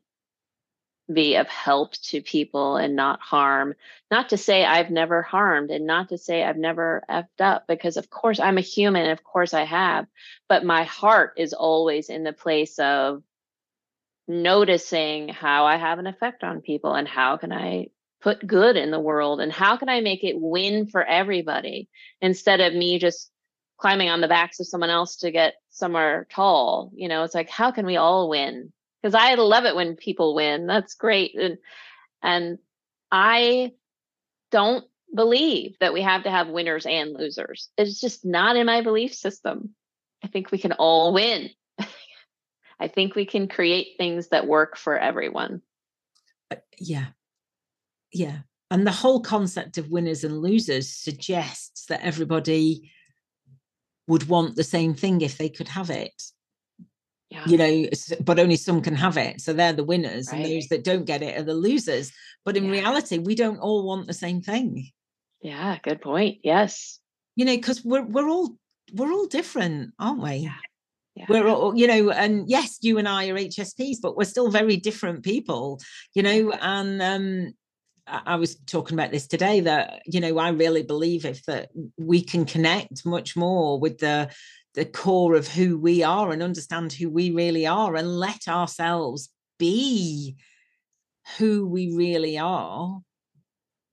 [1.12, 3.76] be of help to people and not harm.
[4.10, 7.98] Not to say I've never harmed and not to say I've never effed up, because
[7.98, 10.08] of course I'm a human, of course I have,
[10.50, 13.24] but my heart is always in the place of
[14.28, 17.88] noticing how I have an effect on people and how can I
[18.22, 21.88] put good in the world and how can I make it win for everybody
[22.22, 23.30] instead of me just
[23.78, 26.92] climbing on the backs of someone else to get somewhere tall.
[26.96, 28.72] You know, it's like how can we all win?
[29.06, 30.66] Because I love it when people win.
[30.66, 31.36] That's great.
[31.36, 31.60] And
[32.24, 32.58] and
[33.12, 33.74] I
[34.50, 37.70] don't believe that we have to have winners and losers.
[37.78, 39.76] It's just not in my belief system.
[40.24, 41.52] I think we can all win.
[42.80, 45.62] I think we can create things that work for everyone.
[46.50, 47.10] Uh, yeah,
[48.12, 48.40] yeah
[48.72, 52.92] and the whole concept of winners and losers suggests that everybody
[54.08, 56.24] would want the same thing if they could have it
[57.30, 57.44] yeah.
[57.48, 57.86] you know
[58.22, 60.42] but only some can have it so they're the winners right.
[60.42, 62.12] and those that don't get it are the losers
[62.44, 62.72] but in yeah.
[62.72, 64.88] reality we don't all want the same thing
[65.42, 67.00] yeah good point yes
[67.36, 68.56] you know because we're we're all
[68.94, 70.54] we're all different aren't we yeah.
[71.18, 71.28] Yeah.
[71.30, 74.76] We're all, you know, and yes, you and I are HSPs, but we're still very
[74.76, 75.80] different people,
[76.14, 77.54] you know, and um,
[78.08, 82.22] I was talking about this today that you know I really believe if that we
[82.22, 84.30] can connect much more with the
[84.76, 89.30] the core of who we are and understand who we really are and let ourselves
[89.58, 90.36] be
[91.38, 93.00] who we really are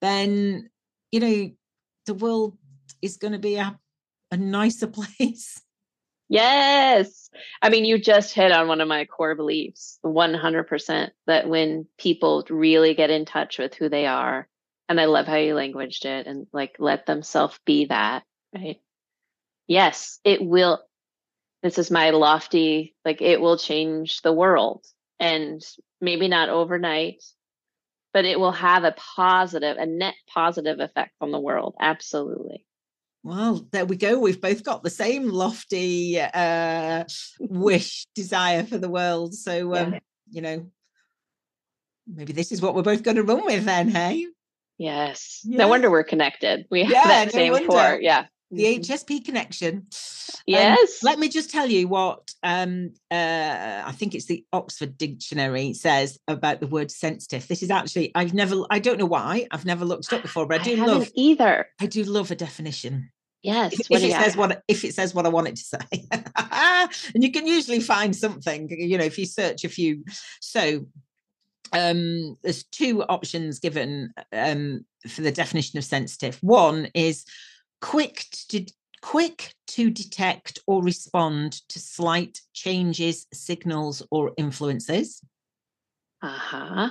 [0.01, 0.69] then
[1.11, 1.51] you know
[2.07, 2.59] the world
[3.01, 3.79] is going to be a,
[4.31, 5.61] a nicer place
[6.33, 7.29] Yes.
[7.61, 12.47] I mean, you just hit on one of my core beliefs 100% that when people
[12.49, 14.49] really get in touch with who they are,
[14.89, 18.23] and I love how you languaged it and like let themselves be that,
[18.55, 18.81] right?
[19.73, 20.83] Yes, it will.
[21.63, 24.85] This is my lofty, like, it will change the world.
[25.19, 25.63] And
[25.99, 27.25] maybe not overnight,
[28.13, 31.75] but it will have a positive, a net positive effect on the world.
[31.81, 32.67] Absolutely.
[33.23, 34.19] Well, there we go.
[34.19, 37.05] We've both got the same lofty uh,
[37.41, 39.33] wish, desire for the world.
[39.33, 39.99] So, um, yeah.
[40.31, 40.67] you know,
[42.07, 44.27] maybe this is what we're both going to run with then, hey?
[44.77, 45.41] Yes.
[45.47, 46.67] No wonder we're connected.
[46.71, 47.69] We have yeah, that no same wonder.
[47.69, 47.99] core.
[48.03, 48.27] Yeah.
[48.53, 48.93] The mm-hmm.
[48.93, 49.87] HSP connection.
[50.47, 51.03] Yes.
[51.03, 55.73] Um, let me just tell you what um, uh, I think it's the Oxford Dictionary
[55.73, 57.49] says about the word sensitive.
[57.49, 60.47] This is actually I've never I don't know why I've never looked it up before,
[60.47, 61.67] but I do I love either.
[61.81, 63.11] I do love a definition.
[63.43, 63.73] Yes.
[63.73, 66.07] If, if it says what if it says what I want it to say,
[67.15, 68.69] and you can usually find something.
[68.71, 70.05] You know, if you search a few.
[70.41, 70.87] So
[71.73, 76.39] um, there's two options given um, for the definition of sensitive.
[76.43, 77.25] One is
[77.83, 78.65] quick to
[79.03, 85.21] quick to detect or respond to slight changes, signals, or influences.
[86.23, 86.91] Uh-huh.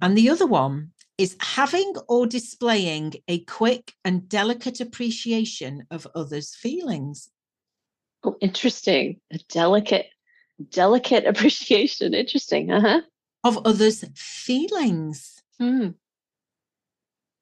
[0.00, 6.54] And the other one is having or displaying a quick and delicate appreciation of others'
[6.54, 7.28] feelings.
[8.22, 9.20] Oh, interesting.
[9.32, 10.06] A delicate,
[10.70, 12.14] delicate appreciation.
[12.14, 12.70] Interesting.
[12.70, 13.00] Uh-huh
[13.44, 15.42] of others' feelings.
[15.60, 15.90] Hmm.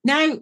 [0.04, 0.40] Now,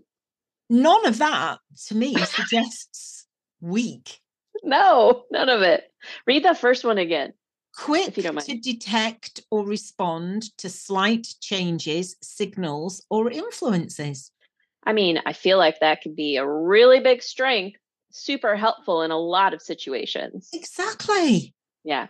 [0.71, 3.27] none of that to me suggests
[3.61, 4.21] weak.
[4.63, 5.93] No, none of it.
[6.27, 7.33] Read the first one again.
[7.77, 14.33] Quick to detect or respond to slight changes, signals, or influences.
[14.85, 17.79] I mean, I feel like that could be a really big strength,
[18.11, 20.49] super helpful in a lot of situations.
[20.53, 21.55] Exactly.
[21.85, 22.09] Yeah.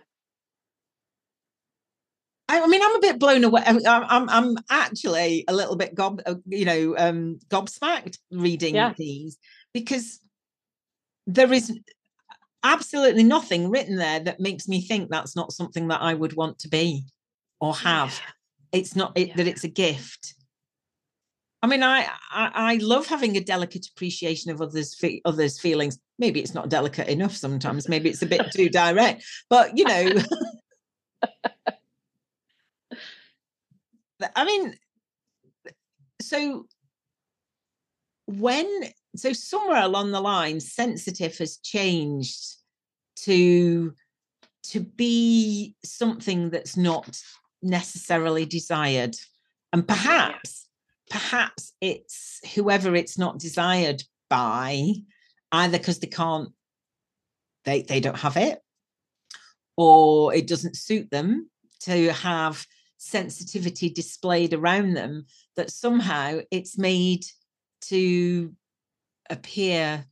[2.51, 3.63] I, mean, I'm a bit blown away.
[3.65, 8.93] I'm, I'm, I'm actually a little bit gob, uh, you know, um, gobsmacked reading yeah.
[8.97, 9.37] these
[9.73, 10.19] because
[11.27, 11.71] there is
[12.63, 16.59] absolutely nothing written there that makes me think that's not something that I would want
[16.59, 17.05] to be
[17.59, 18.19] or have.
[18.19, 18.79] Yeah.
[18.79, 19.35] It's not it, yeah.
[19.37, 20.35] that it's a gift.
[21.63, 25.99] I mean, I, I, I love having a delicate appreciation of others fe- others' feelings.
[26.17, 27.87] Maybe it's not delicate enough sometimes.
[27.87, 29.23] Maybe it's a bit too direct.
[29.49, 30.09] But you know.
[34.35, 34.75] I mean,
[36.21, 36.67] so
[38.27, 38.83] when
[39.15, 42.55] so somewhere along the line, sensitive has changed
[43.17, 43.93] to
[44.63, 47.19] to be something that's not
[47.61, 49.15] necessarily desired,
[49.73, 50.67] and perhaps
[51.09, 54.93] perhaps it's whoever it's not desired by,
[55.51, 56.49] either because they can't
[57.65, 58.59] they they don't have it,
[59.77, 61.49] or it doesn't suit them
[61.81, 62.65] to have
[63.01, 67.25] sensitivity displayed around them that somehow it's made
[67.81, 68.53] to
[69.27, 70.05] appear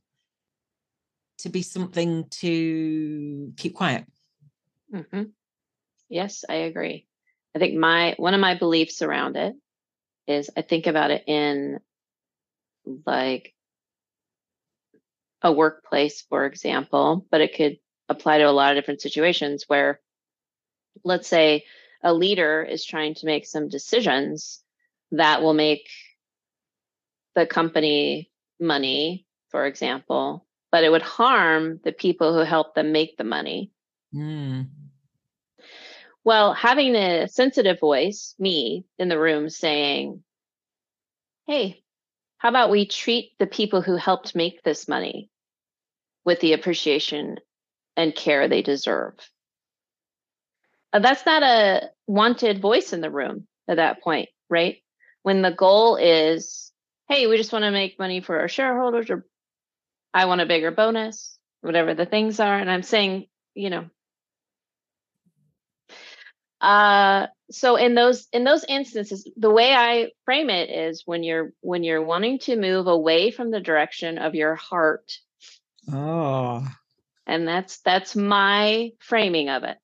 [1.38, 4.04] to be something to keep quiet.
[4.92, 5.22] Mm-hmm.
[6.08, 7.06] Yes, I agree.
[7.54, 9.54] I think my one of my beliefs around it
[10.26, 11.78] is I think about it in
[13.06, 13.54] like
[15.42, 20.00] a workplace, for example, but it could apply to a lot of different situations where,
[21.04, 21.64] let's say,
[22.02, 24.62] a leader is trying to make some decisions
[25.12, 25.88] that will make
[27.34, 33.16] the company money, for example, but it would harm the people who help them make
[33.16, 33.70] the money.
[34.14, 34.68] Mm.
[36.24, 40.22] Well, having a sensitive voice, me in the room saying,
[41.46, 41.82] hey,
[42.38, 45.30] how about we treat the people who helped make this money
[46.24, 47.38] with the appreciation
[47.96, 49.14] and care they deserve?
[50.92, 54.78] Uh, that's not a wanted voice in the room at that point, right?
[55.22, 56.72] When the goal is,
[57.08, 59.26] hey, we just want to make money for our shareholders, or
[60.12, 62.58] I want a bigger bonus, whatever the things are.
[62.58, 63.84] And I'm saying, you know,
[66.60, 71.52] uh, so in those in those instances, the way I frame it is when you're
[71.60, 75.12] when you're wanting to move away from the direction of your heart.
[75.90, 76.66] Oh.
[77.26, 79.78] And that's that's my framing of it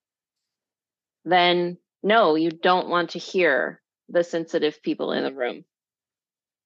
[1.26, 5.36] then no, you don't want to hear the sensitive people in the mm.
[5.36, 5.64] room.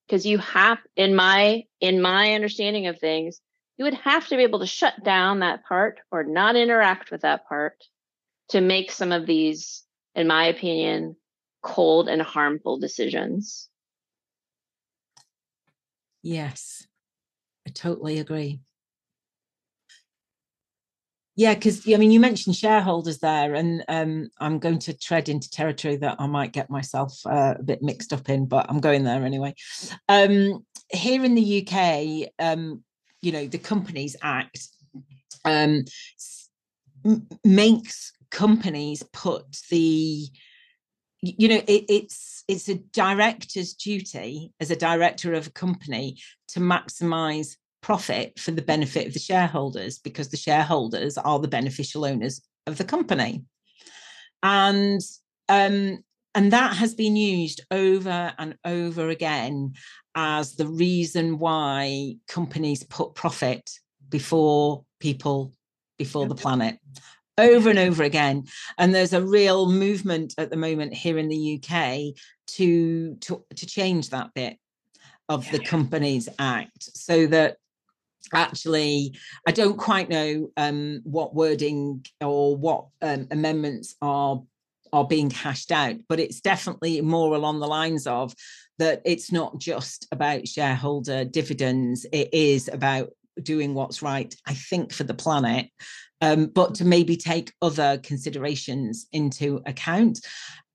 [0.07, 3.41] Because you have in my in my understanding of things,
[3.77, 7.21] you would have to be able to shut down that part or not interact with
[7.21, 7.83] that part
[8.49, 9.83] to make some of these,
[10.13, 11.15] in my opinion,
[11.63, 13.69] cold and harmful decisions.
[16.21, 16.85] Yes,
[17.65, 18.59] I totally agree.
[21.41, 25.49] Yeah, because I mean, you mentioned shareholders there, and um, I'm going to tread into
[25.49, 29.03] territory that I might get myself uh, a bit mixed up in, but I'm going
[29.03, 29.55] there anyway.
[30.07, 32.83] Um, here in the UK, um,
[33.23, 34.67] you know, the Companies Act
[35.43, 35.85] um,
[37.43, 40.27] makes companies put the,
[41.23, 46.17] you know, it, it's it's a director's duty as a director of a company
[46.49, 52.05] to maximize profit for the benefit of the shareholders because the shareholders are the beneficial
[52.05, 53.43] owners of the company.
[54.43, 55.01] And
[55.49, 56.03] um,
[56.33, 59.73] and that has been used over and over again
[60.15, 63.69] as the reason why companies put profit
[64.09, 65.53] before people,
[65.97, 66.77] before the planet,
[67.37, 68.45] over and over again.
[68.77, 72.15] And there's a real movement at the moment here in the UK
[72.55, 74.57] to to, to change that bit
[75.29, 77.57] of the Companies Act so that
[78.33, 79.17] actually
[79.47, 84.41] i don't quite know um, what wording or what um, amendments are
[84.93, 88.33] are being hashed out but it's definitely more along the lines of
[88.77, 93.09] that it's not just about shareholder dividends it is about
[93.41, 95.69] doing what's right i think for the planet
[96.21, 100.19] um, but to maybe take other considerations into account.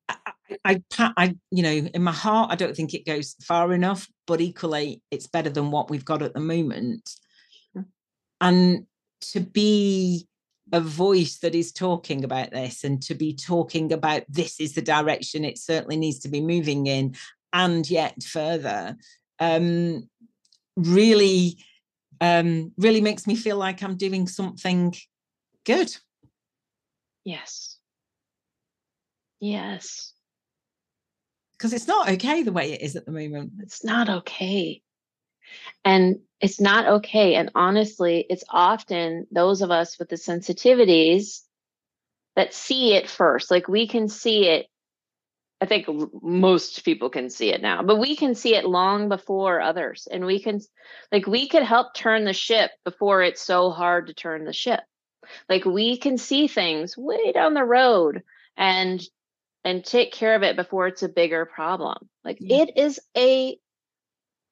[0.08, 0.16] I,
[0.64, 4.40] I, I, you know, in my heart, I don't think it goes far enough, but
[4.40, 7.08] equally, it's better than what we've got at the moment
[8.40, 8.86] and
[9.20, 10.26] to be
[10.72, 14.82] a voice that is talking about this and to be talking about this is the
[14.82, 17.14] direction it certainly needs to be moving in
[17.52, 18.96] and yet further
[19.38, 20.08] um,
[20.76, 21.56] really
[22.20, 24.92] um, really makes me feel like i'm doing something
[25.66, 25.94] good.
[27.24, 27.76] Yes.
[29.40, 30.14] Yes.
[31.52, 33.52] Because it's not okay the way it is at the moment.
[33.58, 34.80] It's not okay
[35.84, 37.34] and it's not okay.
[37.34, 41.40] And honestly, it's often those of us with the sensitivities
[42.34, 43.50] that see it first.
[43.50, 44.66] Like we can see it.
[45.58, 45.86] I think
[46.22, 50.06] most people can see it now, but we can see it long before others.
[50.10, 50.60] And we can,
[51.10, 54.80] like, we could help turn the ship before it's so hard to turn the ship.
[55.48, 58.22] Like, we can see things way down the road
[58.58, 59.02] and
[59.64, 61.96] and take care of it before it's a bigger problem.
[62.22, 62.58] Like, yeah.
[62.58, 63.58] it is a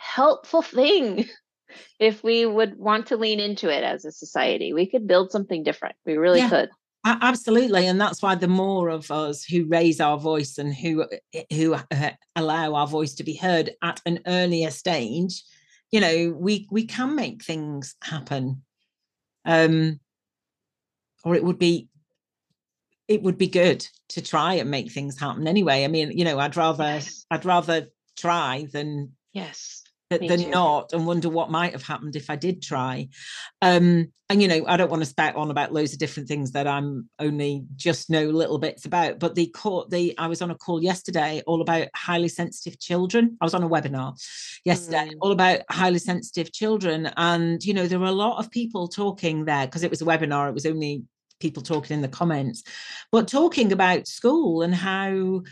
[0.04, 1.26] helpful thing
[1.98, 4.72] if we would want to lean into it as a society.
[4.72, 5.96] We could build something different.
[6.04, 6.48] We really yeah.
[6.48, 6.70] could
[7.04, 11.04] absolutely and that's why the more of us who raise our voice and who
[11.52, 15.42] who uh, allow our voice to be heard at an earlier stage
[15.90, 18.62] you know we we can make things happen
[19.44, 20.00] um
[21.24, 21.88] or it would be
[23.06, 26.38] it would be good to try and make things happen anyway i mean you know
[26.38, 27.26] i'd rather yes.
[27.30, 27.86] i'd rather
[28.16, 33.08] try than yes than not and wonder what might have happened if I did try.
[33.62, 36.52] Um, and you know, I don't want to spout on about loads of different things
[36.52, 39.18] that I'm only just know little bits about.
[39.18, 43.36] But the court, the I was on a call yesterday all about highly sensitive children.
[43.40, 44.14] I was on a webinar
[44.64, 45.18] yesterday mm.
[45.20, 49.44] all about highly sensitive children, and you know, there were a lot of people talking
[49.44, 50.48] there because it was a webinar.
[50.48, 51.04] It was only
[51.38, 52.62] people talking in the comments,
[53.12, 55.42] but talking about school and how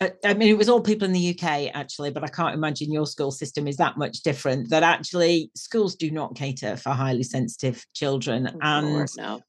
[0.00, 3.06] I mean, it was all people in the UK actually, but I can't imagine your
[3.06, 4.70] school system is that much different.
[4.70, 9.40] That actually schools do not cater for highly sensitive children, oh, and Lord, no.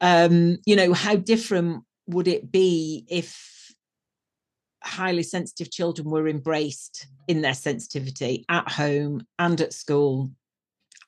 [0.00, 3.72] um, you know how different would it be if
[4.82, 10.32] highly sensitive children were embraced in their sensitivity at home and at school,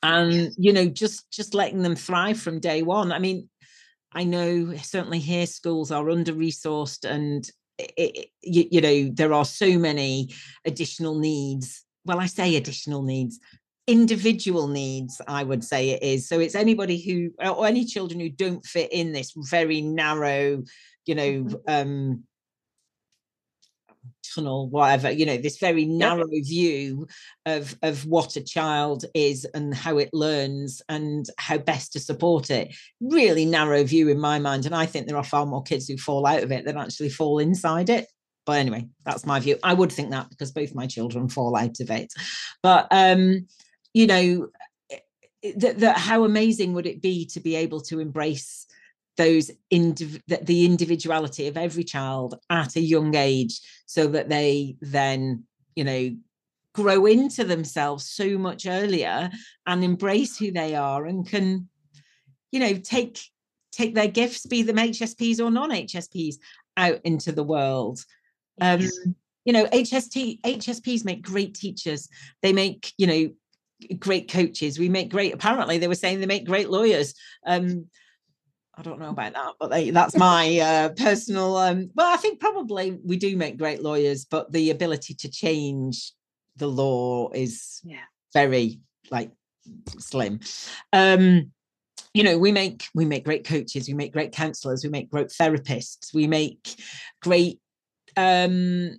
[0.04, 3.10] and you know just just letting them thrive from day one.
[3.10, 3.48] I mean,
[4.12, 7.50] I know certainly here schools are under resourced and
[7.96, 10.32] it, you, you know there are so many
[10.64, 13.38] additional needs well i say additional needs
[13.86, 18.28] individual needs i would say it is so it's anybody who or any children who
[18.28, 20.62] don't fit in this very narrow
[21.06, 21.56] you know mm-hmm.
[21.68, 22.22] um
[24.34, 26.44] tunnel whatever you know this very narrow yep.
[26.44, 27.06] view
[27.46, 32.50] of of what a child is and how it learns and how best to support
[32.50, 32.74] it.
[33.00, 35.96] Really narrow view in my mind and i think there are far more kids who
[35.96, 38.06] fall out of it than actually fall inside it.
[38.46, 39.56] But anyway that's my view.
[39.62, 42.12] I would think that because both my children fall out of it.
[42.62, 43.46] But um
[43.92, 44.48] you know
[45.56, 48.66] that, that how amazing would it be to be able to embrace
[49.20, 55.44] those indiv- the individuality of every child at a young age so that they then
[55.76, 56.16] you know
[56.72, 59.28] grow into themselves so much earlier
[59.66, 61.68] and embrace who they are and can
[62.50, 63.20] you know take
[63.72, 66.36] take their gifts be them hsps or non-hsps
[66.78, 68.02] out into the world.
[68.58, 68.88] Um
[69.44, 72.08] you know hst hsps make great teachers.
[72.40, 74.78] They make you know great coaches.
[74.78, 77.12] We make great apparently they were saying they make great lawyers.
[77.46, 77.90] Um
[78.80, 81.54] I don't know about that, but that's my uh, personal.
[81.58, 86.12] Um, well, I think probably we do make great lawyers, but the ability to change
[86.56, 88.04] the law is yeah.
[88.32, 89.32] very like
[89.98, 90.40] slim.
[90.94, 91.52] Um,
[92.14, 95.28] you know, we make we make great coaches, we make great counselors, we make great
[95.28, 96.74] therapists, we make
[97.20, 97.60] great.
[98.16, 98.96] Um,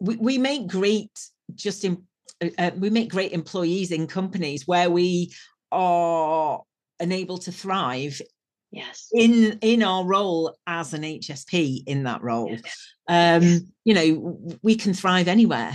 [0.00, 1.12] we we make great
[1.54, 2.04] just in.
[2.42, 5.30] Uh, uh we make great employees in companies where we
[5.72, 6.62] are
[7.00, 8.20] unable to thrive
[8.70, 9.08] yes.
[9.12, 12.92] in in our role as an hsp in that role yes.
[13.08, 15.72] um you know we can thrive anywhere.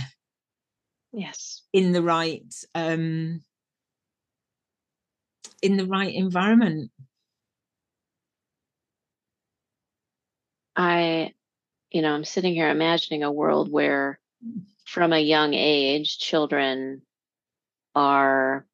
[1.12, 1.62] Yes.
[1.72, 2.42] In the right
[2.74, 3.42] um
[5.60, 6.90] in the right environment.
[10.74, 11.32] I
[11.90, 14.18] you know i'm sitting here imagining a world where
[14.86, 17.02] from a young age children
[17.94, 18.66] are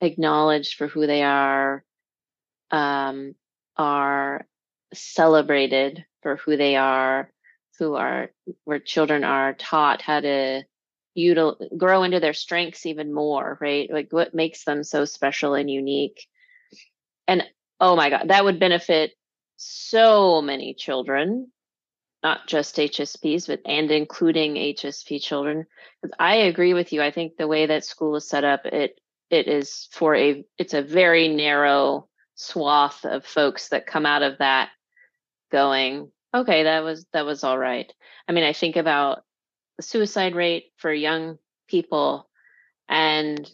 [0.00, 1.84] acknowledged for who they are
[2.70, 3.34] um,
[3.76, 4.46] are
[4.92, 7.30] celebrated for who they are,
[7.78, 8.30] who are
[8.64, 10.64] where children are taught how to
[11.16, 13.90] util- grow into their strengths even more, right?
[13.90, 16.26] Like what makes them so special and unique.
[17.26, 17.44] And
[17.80, 19.12] oh my God, that would benefit
[19.56, 21.50] so many children,
[22.22, 25.66] not just HSPs, but and including HSP children.
[26.18, 27.02] I agree with you.
[27.02, 29.00] I think the way that school is set up, it
[29.30, 32.08] it is for a it's a very narrow
[32.38, 34.70] swath of folks that come out of that
[35.50, 37.92] going okay that was that was all right.
[38.28, 39.24] I mean i think about
[39.76, 42.28] the suicide rate for young people
[42.88, 43.50] and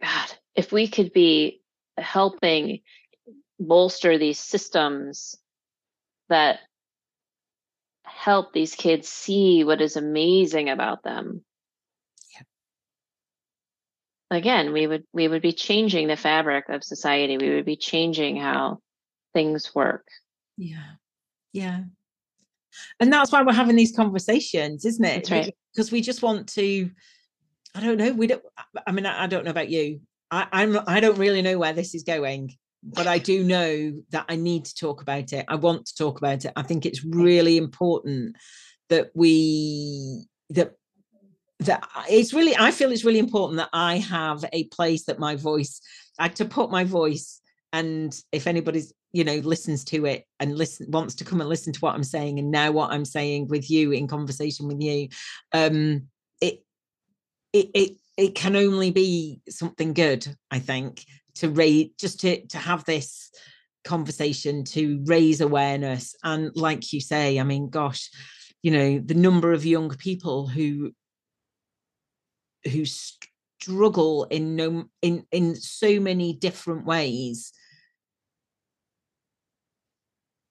[0.00, 1.60] god if we could be
[1.98, 2.80] helping
[3.58, 5.36] bolster these systems
[6.28, 6.60] that
[8.04, 11.44] help these kids see what is amazing about them
[14.34, 17.36] again we would we would be changing the fabric of society.
[17.38, 18.80] We would be changing how
[19.32, 20.06] things work.
[20.56, 20.92] Yeah.
[21.52, 21.82] Yeah.
[22.98, 25.14] And that's why we're having these conversations isn't it?
[25.14, 25.54] That's right.
[25.72, 26.90] because we just want to
[27.76, 28.42] i don't know we don't
[28.86, 30.00] i mean i, I don't know about you.
[30.30, 34.26] I, i'm i don't really know where this is going but i do know that
[34.28, 35.44] i need to talk about it.
[35.48, 36.52] I want to talk about it.
[36.56, 38.36] I think it's really important
[38.90, 40.74] that we that
[41.64, 45.36] that it's really i feel it's really important that i have a place that my
[45.36, 45.80] voice
[46.18, 47.40] I to put my voice
[47.72, 51.72] and if anybody's you know listens to it and listen wants to come and listen
[51.72, 55.08] to what i'm saying and now what i'm saying with you in conversation with you
[55.52, 56.08] um
[56.40, 56.62] it
[57.52, 61.04] it it, it can only be something good i think
[61.34, 63.30] to raise just to to have this
[63.84, 66.16] conversation to raise awareness.
[66.24, 68.10] And like you say i mean gosh
[68.62, 70.92] you know the number of young people who
[72.70, 77.52] who struggle in no in in so many different ways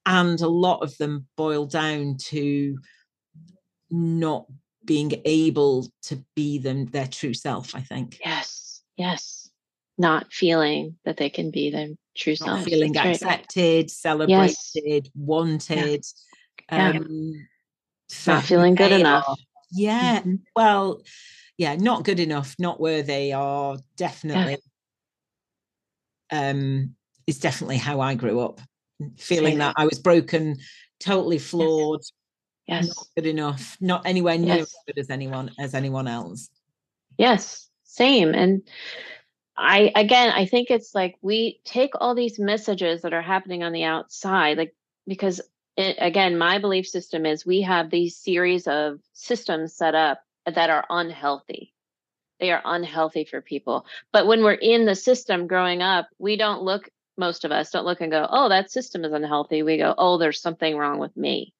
[0.05, 2.78] and a lot of them boil down to
[3.89, 4.45] not
[4.84, 9.49] being able to be them their true self i think yes yes
[9.97, 13.91] not feeling that they can be their true not self feeling That's accepted right.
[13.91, 15.11] celebrated yes.
[15.16, 16.03] wanted
[16.72, 16.89] yeah.
[16.89, 17.47] um
[18.26, 18.34] yeah.
[18.34, 19.39] not feeling good enough
[19.72, 20.36] yeah mm-hmm.
[20.55, 21.01] well
[21.58, 24.58] yeah not good enough not worthy are definitely
[26.32, 26.49] yeah.
[26.49, 26.95] um
[27.28, 28.60] is definitely how i grew up
[29.18, 30.58] feeling that i was broken
[30.99, 32.01] totally flawed
[32.68, 32.88] yes.
[32.88, 34.62] not good enough not anywhere near yes.
[34.62, 36.49] as good as anyone as anyone else
[37.18, 38.62] yes same and
[39.58, 43.72] i again i think it's like we take all these messages that are happening on
[43.72, 44.74] the outside like
[45.08, 45.41] because
[45.76, 50.69] it, again my belief system is we have these series of systems set up that
[50.69, 51.73] are unhealthy.
[52.39, 53.85] They are unhealthy for people.
[54.11, 57.85] But when we're in the system growing up, we don't look, most of us don't
[57.85, 59.63] look and go, oh, that system is unhealthy.
[59.63, 61.53] We go, oh, there's something wrong with me.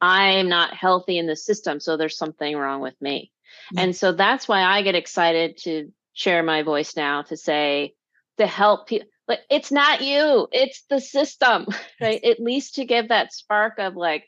[0.00, 3.30] I'm not healthy in the system, so there's something wrong with me.
[3.74, 3.78] Mm-hmm.
[3.84, 7.94] And so that's why I get excited to share my voice now to say,
[8.38, 9.08] to help people.
[9.28, 11.66] Like, it's not you, it's the system,
[12.00, 12.22] right?
[12.24, 14.24] At least to give that spark of like,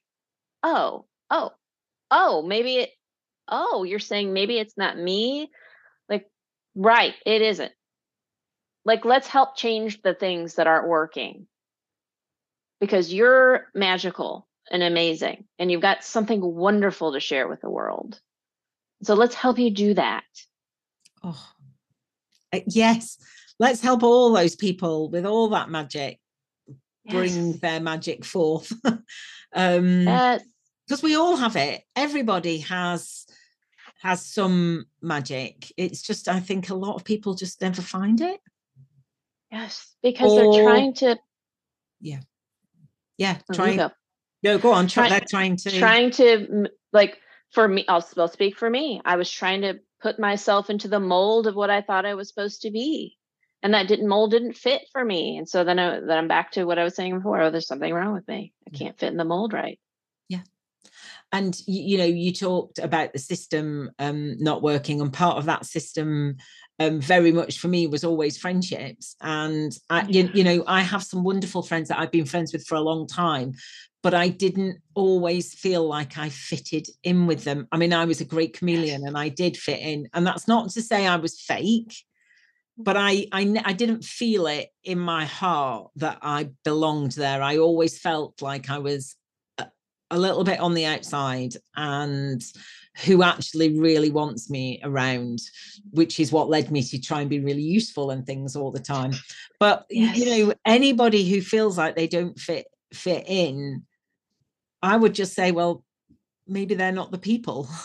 [0.62, 1.52] oh, oh,
[2.10, 2.90] oh, maybe it
[3.52, 5.50] oh, you're saying maybe it's not me?
[6.08, 6.26] Like,
[6.74, 7.70] right, it isn't.
[8.84, 11.46] Like, let's help change the things that aren't working
[12.80, 18.18] because you're magical and amazing and you've got something wonderful to share with the world.
[19.02, 20.24] So let's help you do that.
[21.22, 21.46] Oh,
[22.66, 23.18] yes.
[23.60, 26.18] Let's help all those people with all that magic
[27.04, 27.14] yes.
[27.14, 28.72] bring their magic forth.
[29.54, 30.42] um, yes
[30.86, 33.26] because we all have it everybody has
[34.02, 38.40] has some magic it's just i think a lot of people just never find it
[39.52, 41.18] Yes, because or, they're trying to.
[42.00, 42.20] Yeah.
[43.18, 43.38] Yeah.
[43.50, 43.76] Oh, trying.
[43.76, 43.90] Go.
[44.42, 44.88] No, go on.
[44.88, 45.70] Try, they're trying to.
[45.78, 47.18] Trying to like
[47.52, 47.84] for me.
[47.86, 49.02] I'll, I'll speak for me.
[49.04, 52.28] I was trying to put myself into the mold of what I thought I was
[52.28, 53.18] supposed to be,
[53.62, 55.36] and that didn't mold didn't fit for me.
[55.36, 57.42] And so then, I, then I'm back to what I was saying before.
[57.42, 58.54] Oh, there's something wrong with me.
[58.66, 59.78] I can't fit in the mold right
[61.32, 65.46] and you, you know you talked about the system um, not working and part of
[65.46, 66.36] that system
[66.78, 71.02] um, very much for me was always friendships and I, you, you know i have
[71.02, 73.54] some wonderful friends that i've been friends with for a long time
[74.02, 77.66] but i didn't always feel like i fitted in with them.
[77.72, 80.70] I mean i was a great chameleon and i did fit in and that's not
[80.70, 81.94] to say i was fake
[82.78, 87.42] but I, I i didn't feel it in my heart that i belonged there.
[87.42, 89.14] I always felt like i was
[90.12, 92.42] a little bit on the outside and
[93.04, 95.40] who actually really wants me around
[95.92, 98.78] which is what led me to try and be really useful and things all the
[98.78, 99.12] time.
[99.58, 100.16] But yes.
[100.16, 103.84] you know anybody who feels like they don't fit fit in
[104.82, 105.82] i would just say well
[106.46, 107.68] maybe they're not the people.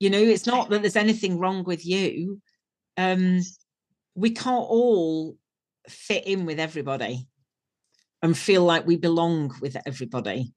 [0.00, 2.42] You know it's not that there's anything wrong with you.
[2.98, 3.40] Um
[4.14, 5.36] we can't all
[5.88, 7.26] fit in with everybody
[8.20, 10.52] and feel like we belong with everybody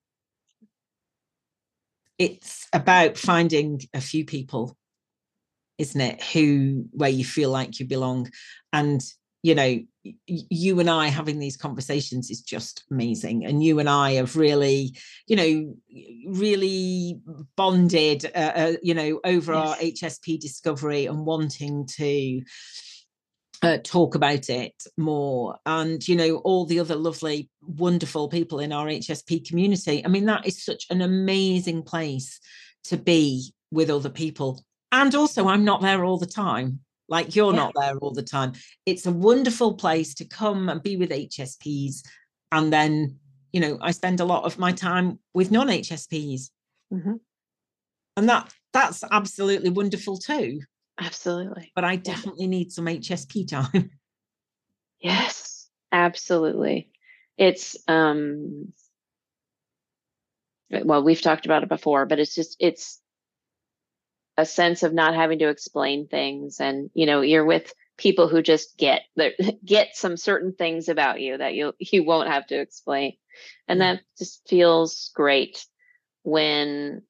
[2.20, 4.76] it's about finding a few people
[5.78, 8.30] isn't it who where you feel like you belong
[8.74, 9.02] and
[9.44, 9.80] you know
[10.26, 14.96] you and i having these conversations is just amazing and you and i have really
[15.28, 15.76] you know
[16.28, 17.20] really
[17.56, 19.68] bonded uh, uh, you know over yes.
[19.68, 22.42] our hsp discovery and wanting to
[23.64, 28.72] uh, talk about it more and you know all the other lovely wonderful people in
[28.72, 30.06] our hsp community.
[30.06, 32.40] I mean that is such an amazing place
[32.86, 34.64] to be with other people.
[34.92, 36.82] And also i'm not there all the time.
[37.10, 37.60] Like you're yeah.
[37.60, 38.52] not there all the time.
[38.86, 42.04] It's a wonderful place to come and be with hsps
[42.52, 43.18] and then
[43.52, 46.50] you know i spend a lot of my time with non-hsps
[46.94, 47.14] mm-hmm.
[48.16, 50.60] and that that's absolutely wonderful too
[51.00, 51.72] Absolutely.
[51.76, 52.50] But I definitely yeah.
[52.50, 53.92] need some HSP time.
[55.00, 56.90] Yes, absolutely.
[57.38, 58.74] It's um
[60.72, 63.00] well, we've talked about it before, but it's just it's
[64.38, 68.42] a sense of not having to explain things and you know, you're with people who
[68.42, 69.04] just get
[69.66, 73.14] get some certain things about you that you you won't have to explain.
[73.68, 75.64] And that just feels great
[76.24, 77.04] when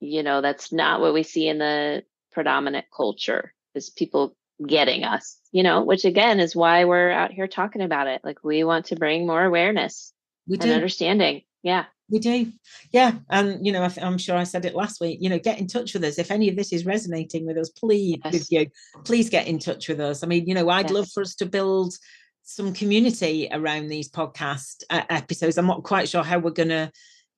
[0.00, 2.02] you know that's not what we see in the
[2.32, 7.48] predominant culture is people getting us you know which again is why we're out here
[7.48, 8.20] talking about it.
[8.22, 10.12] Like we want to bring more awareness
[10.46, 10.72] we and do.
[10.72, 11.42] understanding.
[11.62, 11.84] Yeah.
[12.08, 12.52] We do.
[12.92, 15.58] Yeah and you know I am sure i said it last week you know get
[15.58, 16.18] in touch with us.
[16.18, 18.32] If any of this is resonating with us please yes.
[18.32, 18.66] with you
[19.04, 20.22] please get in touch with us.
[20.22, 20.92] I mean you know i'd yes.
[20.92, 21.94] love for us to build
[22.42, 25.56] some community around these podcast uh, episodes.
[25.56, 26.90] I'm not quite sure how we're going to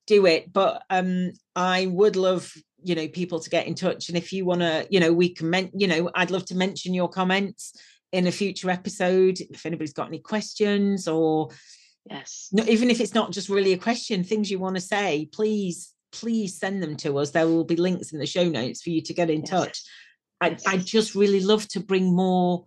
[0.06, 2.52] do it but um i would love
[2.84, 5.28] you know people to get in touch and if you want to you know we
[5.28, 7.74] can men- you know i'd love to mention your comments
[8.12, 11.48] in a future episode if anybody's got any questions or
[12.10, 12.48] yes.
[12.52, 15.92] no, even if it's not just really a question things you want to say please
[16.12, 17.30] please send them to us.
[17.30, 19.50] There will be links in the show notes for you to get in yes.
[19.50, 19.82] touch.
[20.40, 22.66] I, I just really love to bring more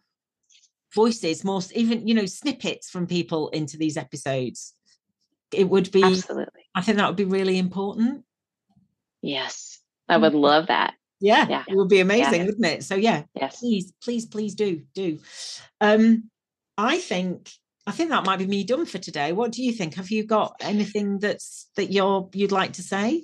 [0.93, 4.73] voices more even you know snippets from people into these episodes.
[5.53, 6.63] It would be absolutely.
[6.73, 8.23] I think that would be really important.
[9.21, 9.74] Yes
[10.07, 10.95] I would love that.
[11.21, 11.63] Yeah, yeah.
[11.67, 12.45] it would be amazing, yeah.
[12.45, 12.83] wouldn't it?
[12.83, 13.59] So yeah, yes.
[13.59, 15.19] please, please, please do do.
[15.81, 16.29] Um,
[16.77, 17.49] I think
[17.87, 19.31] I think that might be me done for today.
[19.31, 19.95] What do you think?
[19.95, 23.23] Have you got anything that's that you're you'd like to say?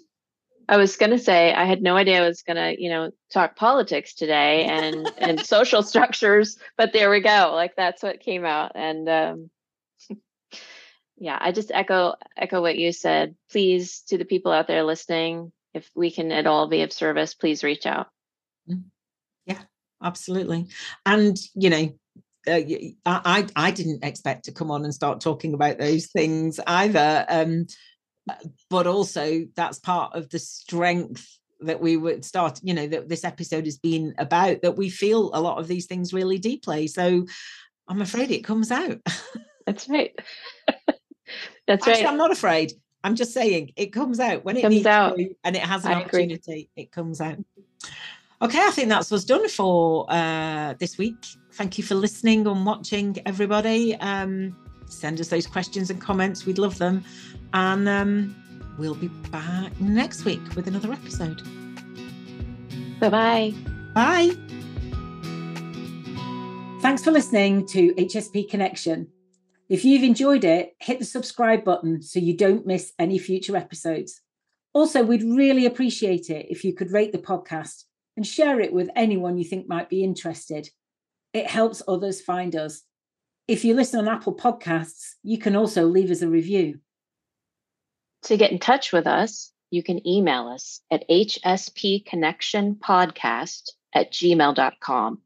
[0.69, 4.13] I was gonna say I had no idea I was gonna, you know, talk politics
[4.13, 7.51] today and and social structures, but there we go.
[7.53, 8.71] Like that's what came out.
[8.75, 9.49] And um
[11.17, 13.35] yeah, I just echo echo what you said.
[13.49, 17.33] Please to the people out there listening, if we can at all be of service,
[17.33, 18.07] please reach out.
[18.69, 18.83] Mm.
[19.45, 19.61] Yeah,
[20.03, 20.67] absolutely.
[21.05, 21.89] And, you know,
[22.47, 22.61] uh,
[23.05, 27.25] I I didn't expect to come on and start talking about those things either.
[27.29, 27.67] Um,
[28.29, 28.35] uh,
[28.69, 31.27] but also that's part of the strength
[31.59, 32.59] that we would start.
[32.63, 35.85] You know that this episode has been about that we feel a lot of these
[35.85, 36.87] things really deeply.
[36.87, 37.25] So
[37.87, 38.97] I'm afraid it comes out.
[39.67, 40.11] That's right.
[41.67, 42.11] that's Actually, right.
[42.11, 42.73] I'm not afraid.
[43.03, 45.85] I'm just saying it comes out when it, it comes out to, and it has
[45.85, 46.51] an I opportunity.
[46.51, 46.69] Agree.
[46.75, 47.37] It comes out.
[48.41, 51.25] Okay, I think that's what's done for uh, this week.
[51.53, 53.95] Thank you for listening and watching, everybody.
[53.97, 56.45] Um, send us those questions and comments.
[56.45, 57.03] We'd love them.
[57.53, 58.35] And um,
[58.79, 61.41] we'll be back next week with another episode.
[62.99, 63.53] Bye-bye.
[63.93, 64.31] Bye.
[66.81, 69.07] Thanks for listening to HSP Connection.
[69.71, 74.19] If you've enjoyed it, hit the subscribe button so you don't miss any future episodes.
[74.73, 77.85] Also, we'd really appreciate it if you could rate the podcast
[78.17, 80.67] and share it with anyone you think might be interested.
[81.31, 82.81] It helps others find us.
[83.47, 86.79] If you listen on Apple Podcasts, you can also leave us a review.
[88.23, 95.21] To get in touch with us, you can email us at hspconnectionpodcast at gmail.com.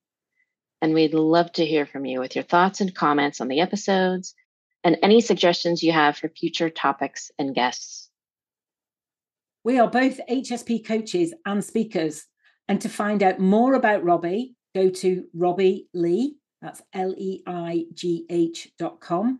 [0.82, 4.36] And we'd love to hear from you with your thoughts and comments on the episodes
[4.84, 8.10] and any suggestions you have for future topics and guests.
[9.64, 12.26] We are both HSP coaches and speakers.
[12.68, 17.86] And to find out more about Robbie, go to Robbie Leigh, that's L E I
[17.94, 19.40] G H dot com.